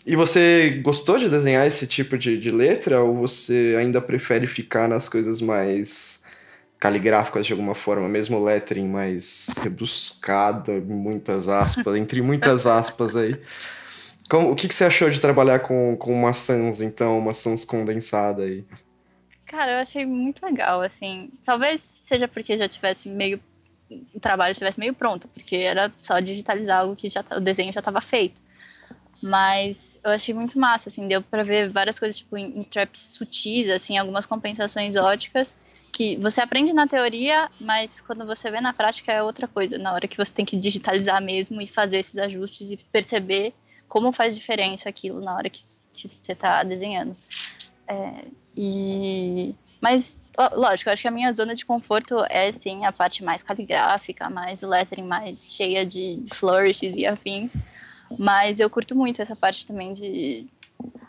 [0.07, 4.89] e você gostou de desenhar esse tipo de, de letra ou você ainda prefere ficar
[4.89, 6.23] nas coisas mais
[6.79, 13.37] caligráficas de alguma forma, mesmo lettering mais rebuscado, muitas aspas, entre muitas aspas aí.
[14.29, 18.65] Como, o que, que você achou de trabalhar com, com maçãs, então, maçãs condensada aí?
[19.49, 21.31] Cara, eu achei muito legal, assim.
[21.43, 23.41] Talvez seja porque já tivesse meio.
[24.15, 27.73] O trabalho estivesse meio pronto, porque era só digitalizar algo que já tá, o desenho
[27.73, 28.43] já estava feito.
[29.23, 33.01] Mas eu achei muito massa, assim, deu para ver várias coisas, tipo, em, em traps
[33.01, 35.57] sutis, assim, algumas compensações óticas
[35.91, 39.79] que você aprende na teoria, mas quando você vê na prática é outra coisa.
[39.79, 43.55] Na hora que você tem que digitalizar mesmo e fazer esses ajustes e perceber
[43.89, 47.17] como faz diferença aquilo na hora que, que você está desenhando.
[47.89, 48.25] É,
[48.57, 50.23] e mas,
[50.57, 54.61] lógico, acho que a minha zona de conforto é, sim, a parte mais caligráfica, mais
[54.63, 57.57] lettering, mais cheia de flourishes e afins.
[58.19, 60.47] Mas eu curto muito essa parte também de...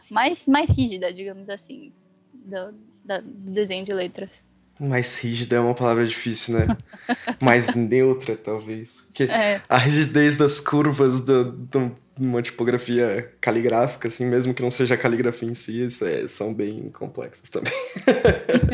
[0.09, 1.91] Mais, mais rígida, digamos assim,
[2.33, 2.71] do,
[3.03, 4.43] do desenho de letras.
[4.79, 6.67] Mais rígida é uma palavra difícil, né?
[7.41, 9.01] Mais neutra, talvez.
[9.01, 9.61] Porque é.
[9.67, 14.95] a rigidez das curvas do, do, de uma tipografia caligráfica, assim, mesmo que não seja
[14.95, 17.73] a caligrafia em si, é, são bem complexas também.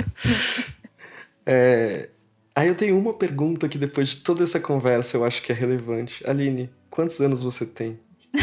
[1.43, 2.09] é,
[2.55, 5.55] aí eu tenho uma pergunta que depois de toda essa conversa eu acho que é
[5.55, 6.23] relevante.
[6.29, 7.99] Aline, quantos anos você tem?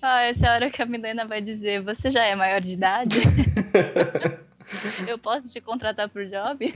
[0.00, 2.72] ah, essa é a hora que a Milena vai dizer, você já é maior de
[2.72, 3.20] idade?
[5.06, 6.74] eu posso te contratar por job?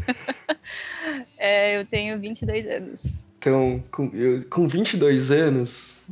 [1.36, 3.24] é, eu tenho 22 anos.
[3.38, 6.02] Então, com, eu, com 22 anos,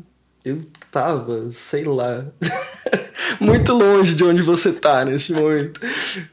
[0.44, 2.26] eu tava, sei lá,
[3.40, 5.80] muito longe de onde você tá neste momento.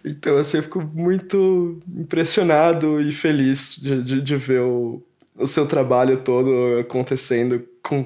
[0.03, 5.03] Então, assim, eu fico muito impressionado e feliz de, de, de ver o,
[5.35, 8.05] o seu trabalho todo acontecendo com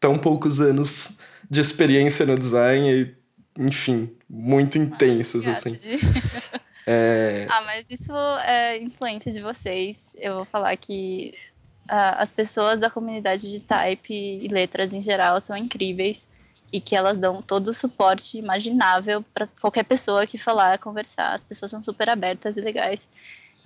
[0.00, 3.14] tão poucos anos de experiência no design e,
[3.58, 5.78] enfim, muito intensos, assim.
[6.86, 7.46] É...
[7.50, 8.12] Ah, mas isso
[8.44, 10.14] é influência de vocês.
[10.18, 11.34] Eu vou falar que
[11.86, 16.28] uh, as pessoas da comunidade de type e letras em geral são incríveis
[16.72, 21.32] e que elas dão todo o suporte imaginável para qualquer pessoa que falar, conversar.
[21.32, 23.08] As pessoas são super abertas e legais.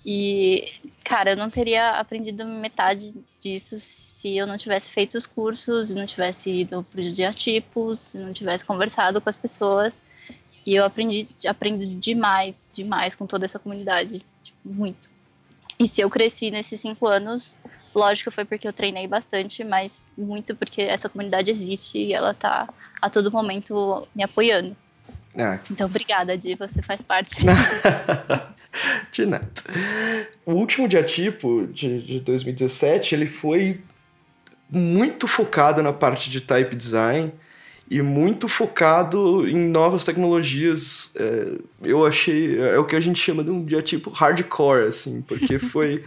[0.04, 0.66] E,
[1.04, 6.06] cara, eu não teria aprendido metade disso se eu não tivesse feito os cursos, não
[6.06, 10.02] tivesse ido para os diatipos, não tivesse conversado com as pessoas.
[10.66, 15.08] E eu aprendi, aprendo demais, demais com toda essa comunidade, tipo, muito.
[15.78, 17.56] E se eu cresci nesses cinco anos,
[17.94, 22.68] lógico foi porque eu treinei bastante, mas muito porque essa comunidade existe e ela tá
[23.00, 24.76] a todo momento me apoiando.
[25.36, 25.58] Ah.
[25.70, 27.36] Então, obrigada, Di, você faz parte.
[29.10, 29.48] de nada.
[30.44, 33.80] O último diatipo de, de 2017, ele foi
[34.70, 37.32] muito focado na parte de type design
[37.90, 41.10] e muito focado em novas tecnologias.
[41.16, 42.60] É, eu achei.
[42.60, 46.04] É o que a gente chama de um dia tipo hardcore, assim, porque foi.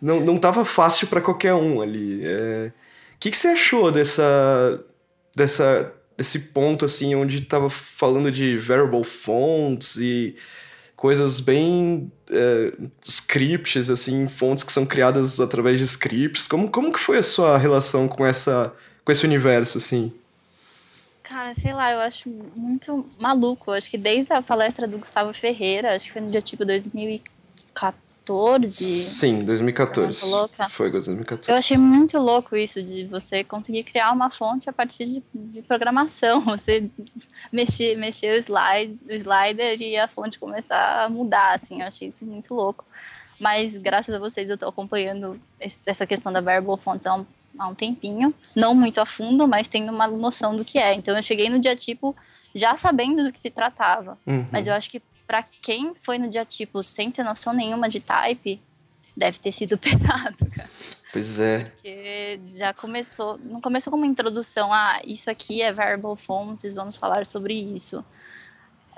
[0.00, 2.22] não, não tava fácil para qualquer um ali.
[2.24, 2.72] É,
[3.20, 4.82] que, que você achou dessa,
[5.36, 10.34] dessa, desse ponto, assim, onde tava falando de variable fonts e
[10.96, 12.72] coisas bem é,
[13.04, 16.46] scripts, assim, fontes que são criadas através de scripts.
[16.46, 18.72] Como, como que foi a sua relação com essa
[19.04, 20.12] com esse universo, assim?
[21.28, 23.72] Cara, sei lá, eu acho muito maluco.
[23.72, 28.72] Acho que desde a palestra do Gustavo Ferreira, acho que foi no dia tipo 2014.
[28.72, 30.24] Sim, 2014.
[30.24, 30.70] Louca.
[30.70, 31.50] Foi 2014.
[31.50, 35.60] Eu achei muito louco isso de você conseguir criar uma fonte a partir de, de
[35.60, 36.40] programação.
[36.48, 36.88] Você
[37.52, 41.82] mexer, mexer o, slide, o slider e a fonte começar a mudar, assim.
[41.82, 42.86] Eu achei isso muito louco.
[43.38, 47.26] Mas graças a vocês eu estou acompanhando essa questão da Variable Fonts há um
[47.58, 50.94] há um tempinho, não muito a fundo, mas tendo uma noção do que é.
[50.94, 52.16] Então eu cheguei no dia tipo
[52.54, 54.18] já sabendo do que se tratava.
[54.26, 54.46] Uhum.
[54.50, 58.00] Mas eu acho que para quem foi no dia tipo sem ter noção nenhuma de
[58.00, 58.60] type,
[59.16, 60.68] deve ter sido pesado, cara.
[61.12, 61.64] Pois é.
[61.64, 67.24] Porque já começou, não começou como introdução, ah, isso aqui é variable fonts, vamos falar
[67.24, 68.04] sobre isso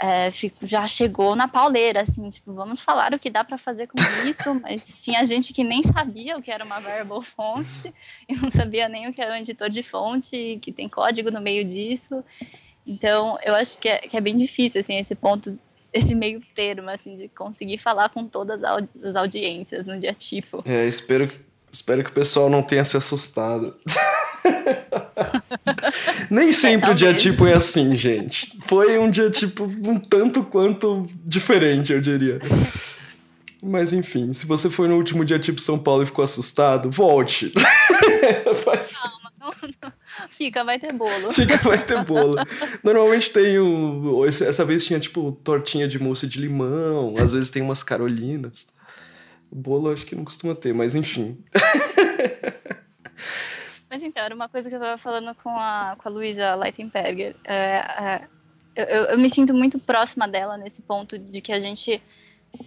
[0.01, 3.87] é, fico, já chegou na pauleira, assim, tipo, vamos falar o que dá para fazer
[3.87, 7.93] com isso, mas tinha gente que nem sabia o que era uma variable fonte
[8.27, 11.41] e não sabia nem o que era um editor de fonte, que tem código no
[11.41, 12.25] meio disso.
[12.87, 15.59] Então, eu acho que é, que é bem difícil, assim, esse ponto,
[15.93, 20.63] esse meio termo, assim, de conseguir falar com todas as audiências no dia tipo.
[20.65, 21.31] É, espero,
[21.71, 23.77] espero que o pessoal não tenha se assustado.
[26.31, 28.57] Nem sempre é, o dia tipo é assim, gente.
[28.66, 32.39] Foi um dia tipo um tanto quanto diferente, eu diria.
[33.62, 37.53] Mas enfim, se você foi no último dia tipo São Paulo e ficou assustado, volte.
[38.64, 38.97] Faz...
[38.97, 39.51] Calma, não,
[39.83, 39.93] não.
[40.31, 41.33] Fica, vai ter bolo.
[41.33, 42.37] Fica, vai ter bolo.
[42.83, 44.24] Normalmente tem o.
[44.26, 48.66] Essa vez tinha tipo tortinha de mousse de limão, às vezes tem umas carolinas.
[49.51, 51.39] O bolo acho que não costuma ter, mas enfim.
[53.91, 57.34] Mas então, era uma coisa que eu tava falando com a, com a Luísa Leitenberger.
[57.43, 58.28] É, é,
[58.76, 62.01] eu, eu, me sinto muito próxima dela nesse ponto de que a gente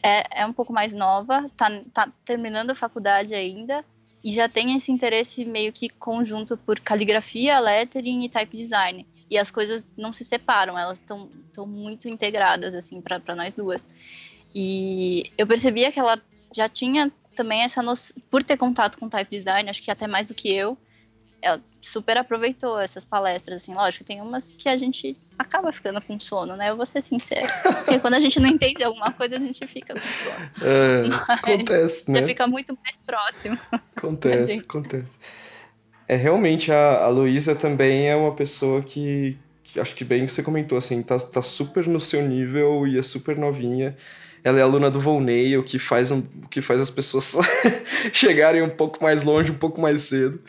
[0.03, 3.86] é, é um pouco mais nova, tá, tá terminando a faculdade ainda,
[4.21, 9.07] e já tem esse interesse meio que conjunto por caligrafia, lettering e type design.
[9.32, 11.30] E as coisas não se separam, elas estão
[11.65, 13.88] muito integradas, assim, para nós duas.
[14.53, 16.21] E eu percebia que ela
[16.53, 20.28] já tinha também essa noção, por ter contato com type design, acho que até mais
[20.28, 20.78] do que eu,
[21.44, 26.18] ela super aproveitou essas palestras, assim, lógico, tem umas que a gente acaba ficando com
[26.18, 26.70] sono, né?
[26.70, 27.48] Eu vou ser sincera.
[27.84, 30.52] Porque quando a gente não entende alguma coisa, a gente fica com sono.
[30.62, 32.22] É, acontece, né?
[32.22, 33.60] Já fica muito mais próximo.
[33.96, 35.18] Acontece, acontece.
[36.08, 40.32] É, realmente, a, a Luísa também é uma pessoa que, que, acho que bem que
[40.32, 43.96] você comentou, assim, tá, tá super no seu nível e é super novinha.
[44.44, 47.34] Ela é aluna do Volney, o que faz, um, o que faz as pessoas
[48.12, 50.39] chegarem um pouco mais longe, um pouco mais cedo.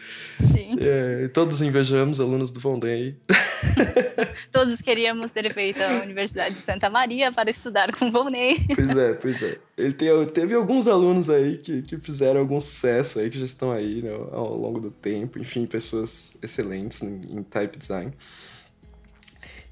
[0.41, 0.77] Sim.
[0.81, 3.17] É, todos invejamos alunos do Volney.
[4.51, 8.67] todos queríamos ter feito a Universidade de Santa Maria para estudar com Volney.
[8.75, 9.59] Pois é, pois é.
[9.79, 13.71] Ele tem, teve alguns alunos aí que, que fizeram algum sucesso aí, que já estão
[13.71, 15.39] aí né, ao longo do tempo.
[15.39, 18.13] Enfim, pessoas excelentes em, em type design.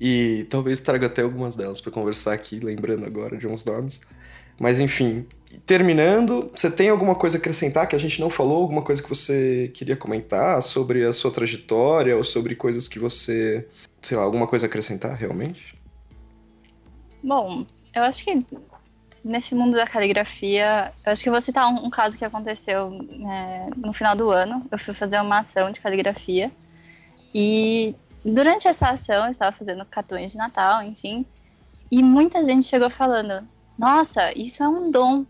[0.04, 4.00] E talvez traga até algumas delas para conversar aqui, lembrando agora de uns nomes.
[4.58, 5.24] Mas enfim,
[5.64, 8.62] terminando, você tem alguma coisa a acrescentar que a gente não falou?
[8.62, 13.64] Alguma coisa que você queria comentar sobre a sua trajetória ou sobre coisas que você,
[14.02, 15.78] sei lá, alguma coisa a acrescentar realmente?
[17.22, 18.44] Bom, eu acho que
[19.24, 22.90] nesse mundo da caligrafia, eu acho que eu vou citar um, um caso que aconteceu
[23.30, 24.66] é, no final do ano.
[24.68, 26.50] Eu fui fazer uma ação de caligrafia
[27.32, 27.94] e
[28.24, 31.24] durante essa ação, eu estava fazendo cartões de Natal, enfim,
[31.90, 33.46] e muita gente chegou falando:
[33.78, 35.26] Nossa, isso é um dom.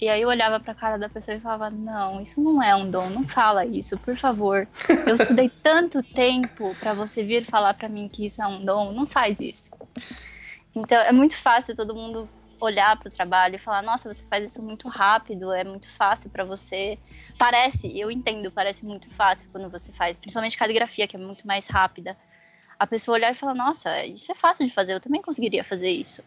[0.00, 2.74] E aí eu olhava para a cara da pessoa e falava: Não, isso não é
[2.74, 4.66] um dom, não fala isso, por favor.
[5.06, 8.92] Eu estudei tanto tempo para você vir falar para mim que isso é um dom,
[8.92, 9.70] não faz isso.
[10.74, 12.28] Então é muito fácil todo mundo
[12.62, 16.30] olhar para o trabalho e falar: nossa, você faz isso muito rápido, é muito fácil
[16.30, 16.98] para você.
[17.36, 21.66] Parece, eu entendo, parece muito fácil quando você faz, principalmente caligrafia, que é muito mais
[21.66, 22.16] rápida.
[22.78, 25.90] A pessoa olhar e falar: nossa, isso é fácil de fazer, eu também conseguiria fazer
[25.90, 26.22] isso.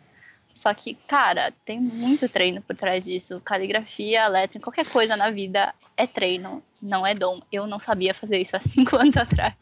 [0.54, 3.42] Só que, cara, tem muito treino por trás disso.
[3.44, 7.40] Caligrafia, letra, qualquer coisa na vida é treino, não é dom.
[7.52, 9.54] Eu não sabia fazer isso há cinco anos atrás.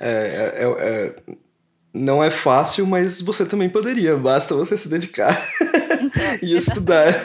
[0.00, 1.36] é, é, é
[1.92, 5.36] não é fácil, mas você também poderia, basta você se dedicar
[6.42, 7.12] e estudar.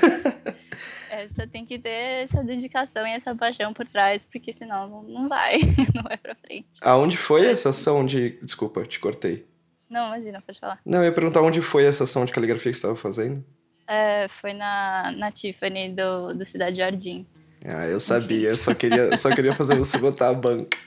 [1.09, 5.27] É, você tem que ter essa dedicação e essa paixão por trás, porque senão não
[5.27, 5.57] vai,
[5.95, 6.67] não vai pra frente.
[6.81, 8.37] Aonde foi essa ação de.
[8.43, 9.43] Desculpa, te cortei.
[9.89, 10.79] Não, imagina, pode falar.
[10.85, 13.43] Não, eu ia perguntar onde foi essa ação de caligrafia que você estava fazendo.
[13.87, 17.25] É, foi na, na Tiffany do, do Cidade Jardim.
[17.65, 20.77] Ah, eu sabia, eu só queria, só queria fazer você botar a banca.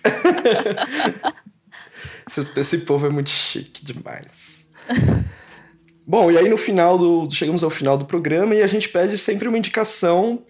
[2.31, 4.69] Esse, esse povo é muito chique demais.
[6.07, 7.29] Bom, e aí no final do.
[7.31, 10.43] Chegamos ao final do programa e a gente pede sempre uma indicação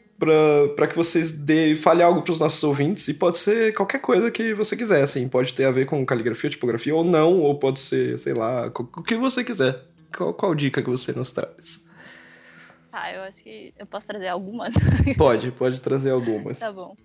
[0.77, 4.31] para que vocês dê, fale algo para os nossos ouvintes e pode ser qualquer coisa
[4.31, 7.81] que você quiser, assim, pode ter a ver com caligrafia, tipografia ou não, ou pode
[7.81, 9.83] ser, sei lá, o que você quiser.
[10.15, 11.81] Qual, qual dica que você nos traz?
[12.91, 14.75] Tá, eu acho que eu posso trazer algumas.
[15.17, 16.59] Pode, pode trazer algumas.
[16.59, 16.97] tá bom.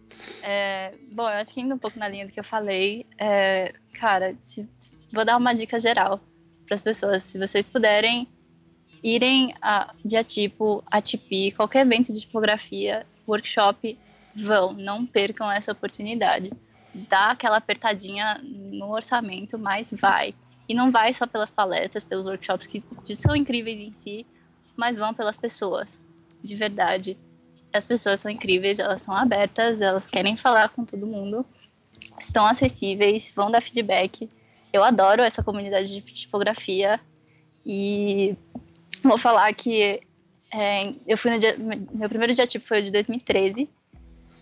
[0.42, 3.72] É, bom, eu acho que indo um pouco na linha do que eu falei, é,
[3.94, 4.68] cara, se,
[5.14, 6.20] vou dar uma dica geral
[6.66, 7.24] para as pessoas.
[7.24, 8.28] Se vocês puderem
[9.04, 13.96] irem a Diatipo, Atipi, qualquer evento de tipografia, workshop,
[14.36, 16.52] vão, não percam essa oportunidade.
[16.94, 20.34] Dá aquela apertadinha no orçamento, mas vai.
[20.68, 22.84] E não vai só pelas palestras, pelos workshops que
[23.16, 24.26] são incríveis em si,
[24.76, 26.02] mas vão pelas pessoas,
[26.44, 27.18] de verdade.
[27.74, 31.46] As pessoas são incríveis, elas são abertas, elas querem falar com todo mundo,
[32.20, 34.30] estão acessíveis, vão dar feedback.
[34.72, 37.00] Eu adoro essa comunidade de tipografia
[37.66, 38.36] e
[39.02, 40.02] vou falar que
[40.54, 43.68] é, eu fui no dia, meu primeiro dia tipo foi o de 2013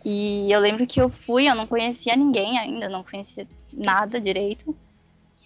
[0.05, 4.75] e eu lembro que eu fui, eu não conhecia ninguém ainda, não conhecia nada direito.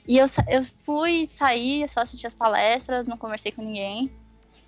[0.07, 4.09] E eu, eu fui, saí, só assisti as palestras, não conversei com ninguém.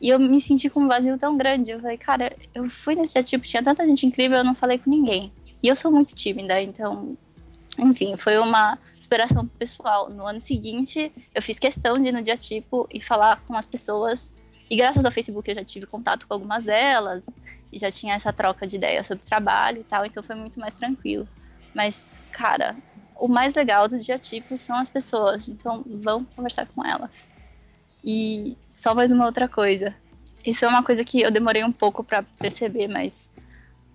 [0.01, 1.71] E eu me senti com um vazio tão grande.
[1.71, 4.77] Eu falei, cara, eu fui nesse dia tipo, tinha tanta gente incrível, eu não falei
[4.77, 5.31] com ninguém.
[5.61, 7.17] E eu sou muito tímida, então.
[7.77, 10.09] Enfim, foi uma inspiração pessoal.
[10.09, 13.65] No ano seguinte, eu fiz questão de ir no dia tipo e falar com as
[13.65, 14.31] pessoas.
[14.69, 17.29] E graças ao Facebook eu já tive contato com algumas delas.
[17.71, 20.73] E já tinha essa troca de ideias sobre trabalho e tal, então foi muito mais
[20.73, 21.27] tranquilo.
[21.75, 22.75] Mas, cara,
[23.15, 27.29] o mais legal do dia tipo são as pessoas, então vão conversar com elas.
[28.03, 29.95] E só mais uma outra coisa.
[30.45, 33.29] Isso é uma coisa que eu demorei um pouco para perceber, mas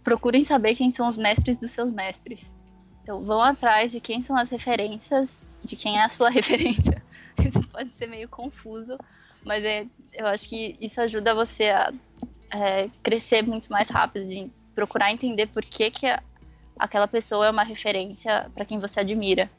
[0.02, 2.54] procurem saber quem são os mestres dos seus mestres.
[3.02, 7.02] Então vão atrás de quem são as referências, de quem é a sua referência.
[7.38, 8.98] Isso pode ser meio confuso,
[9.44, 11.92] mas é, eu acho que isso ajuda você a
[12.50, 16.06] é, crescer muito mais rápido, de procurar entender por que, que
[16.78, 19.50] aquela pessoa é uma referência para quem você admira.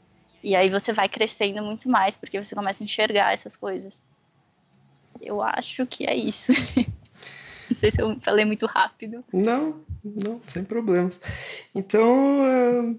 [0.42, 4.04] E aí você vai crescendo muito mais, porque você começa a enxergar essas coisas.
[5.22, 6.52] Eu acho que é isso.
[7.68, 9.24] não sei se eu falei muito rápido.
[9.32, 11.20] Não, não, sem problemas.
[11.74, 12.98] Então, uh,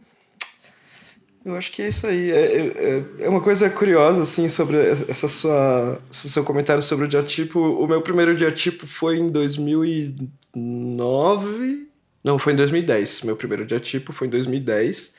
[1.48, 2.30] eu acho que é isso aí.
[2.30, 7.08] É, é, é, uma coisa curiosa, assim, sobre essa sua, esse seu comentário sobre o
[7.08, 7.58] diatipo.
[7.58, 11.88] O meu primeiro diatipo foi em 2009.
[12.22, 13.22] Não, foi em 2010.
[13.22, 15.14] Meu primeiro diatipo foi em 2010.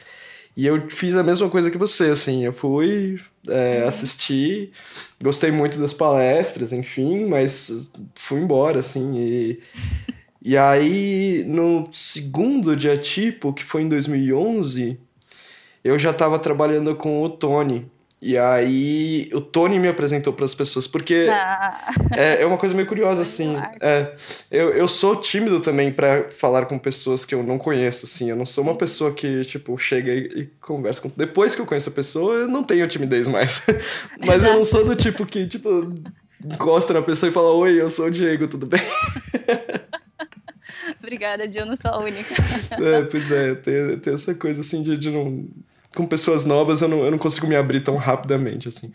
[0.59, 3.87] E eu fiz a mesma coisa que você, assim, eu fui é, uhum.
[3.87, 4.73] assistir,
[5.23, 9.61] gostei muito das palestras, enfim, mas fui embora, assim, e...
[10.41, 14.99] E aí, no segundo dia tipo, que foi em 2011,
[15.85, 17.89] eu já estava trabalhando com o Tony,
[18.21, 21.89] e aí o Tony me apresentou para as pessoas, porque ah.
[22.17, 23.55] é, é uma coisa meio curiosa, assim.
[23.81, 24.13] É,
[24.51, 28.29] eu, eu sou tímido também para falar com pessoas que eu não conheço, assim.
[28.29, 31.13] Eu não sou uma pessoa que, tipo, chega e, e conversa com.
[31.17, 33.63] Depois que eu conheço a pessoa, eu não tenho timidez mais.
[34.27, 35.95] Mas eu não sou do tipo que, tipo,
[36.45, 38.81] encosta na pessoa e fala: Oi, eu sou o Diego, tudo bem?
[41.01, 42.35] Obrigada, Di, eu não sou a única.
[42.73, 45.47] é, pois é, tem, tem essa coisa assim de, de não
[45.99, 48.93] com pessoas novas eu não, eu não consigo me abrir tão rapidamente, assim.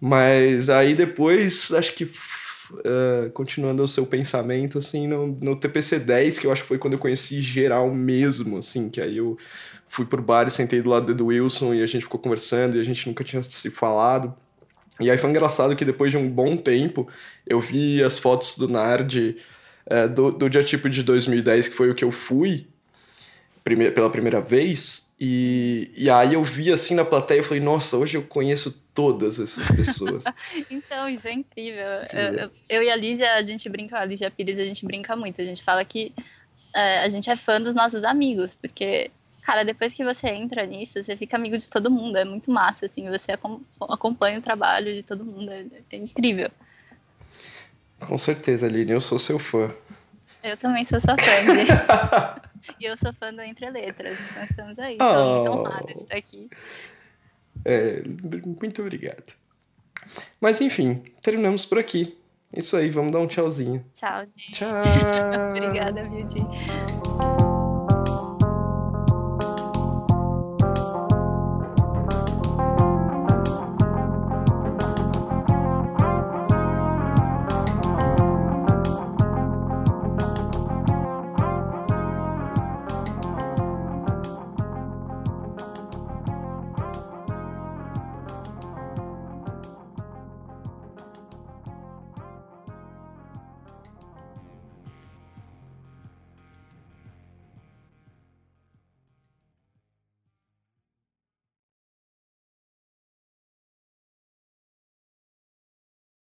[0.00, 6.38] Mas aí depois, acho que uh, continuando o seu pensamento, assim, no, no TPC 10,
[6.38, 9.36] que eu acho que foi quando eu conheci geral mesmo, assim, que aí eu
[9.88, 12.80] fui pro bar e sentei do lado do Wilson e a gente ficou conversando e
[12.80, 14.32] a gente nunca tinha se falado.
[15.00, 17.08] E aí foi engraçado que depois de um bom tempo
[17.44, 19.36] eu vi as fotos do Nard
[19.90, 22.68] uh, do, do dia tipo de 2010, que foi o que eu fui
[23.68, 27.96] prime pela primeira vez, e, e aí eu vi assim na plateia e falei, nossa,
[27.96, 30.24] hoje eu conheço todas essas pessoas.
[30.70, 31.84] então, isso é incrível.
[32.12, 35.40] Eu, eu, e a Lígia, a gente brinca, a Lígia Pires, a gente brinca muito.
[35.42, 36.14] A gente fala que
[36.74, 39.10] é, a gente é fã dos nossos amigos, porque,
[39.42, 42.16] cara, depois que você entra nisso, você fica amigo de todo mundo.
[42.16, 43.32] É muito massa, assim, você
[43.80, 45.50] acompanha o trabalho de todo mundo.
[45.50, 46.50] É, é incrível.
[48.00, 49.70] Com certeza, Aline, eu sou seu fã.
[50.42, 52.40] Eu também sou sua fã.
[52.78, 54.92] E eu sou fã do Entre Letras, então estamos aí.
[54.94, 55.34] Estou oh.
[55.36, 56.48] muito honrada de estar aqui.
[57.64, 58.02] É,
[58.60, 59.32] muito obrigado.
[60.40, 62.16] Mas enfim, terminamos por aqui.
[62.56, 63.84] Isso aí, vamos dar um tchauzinho.
[63.92, 64.52] Tchau, gente.
[64.52, 64.70] Tchau.
[65.54, 67.47] Obrigada, Beauty.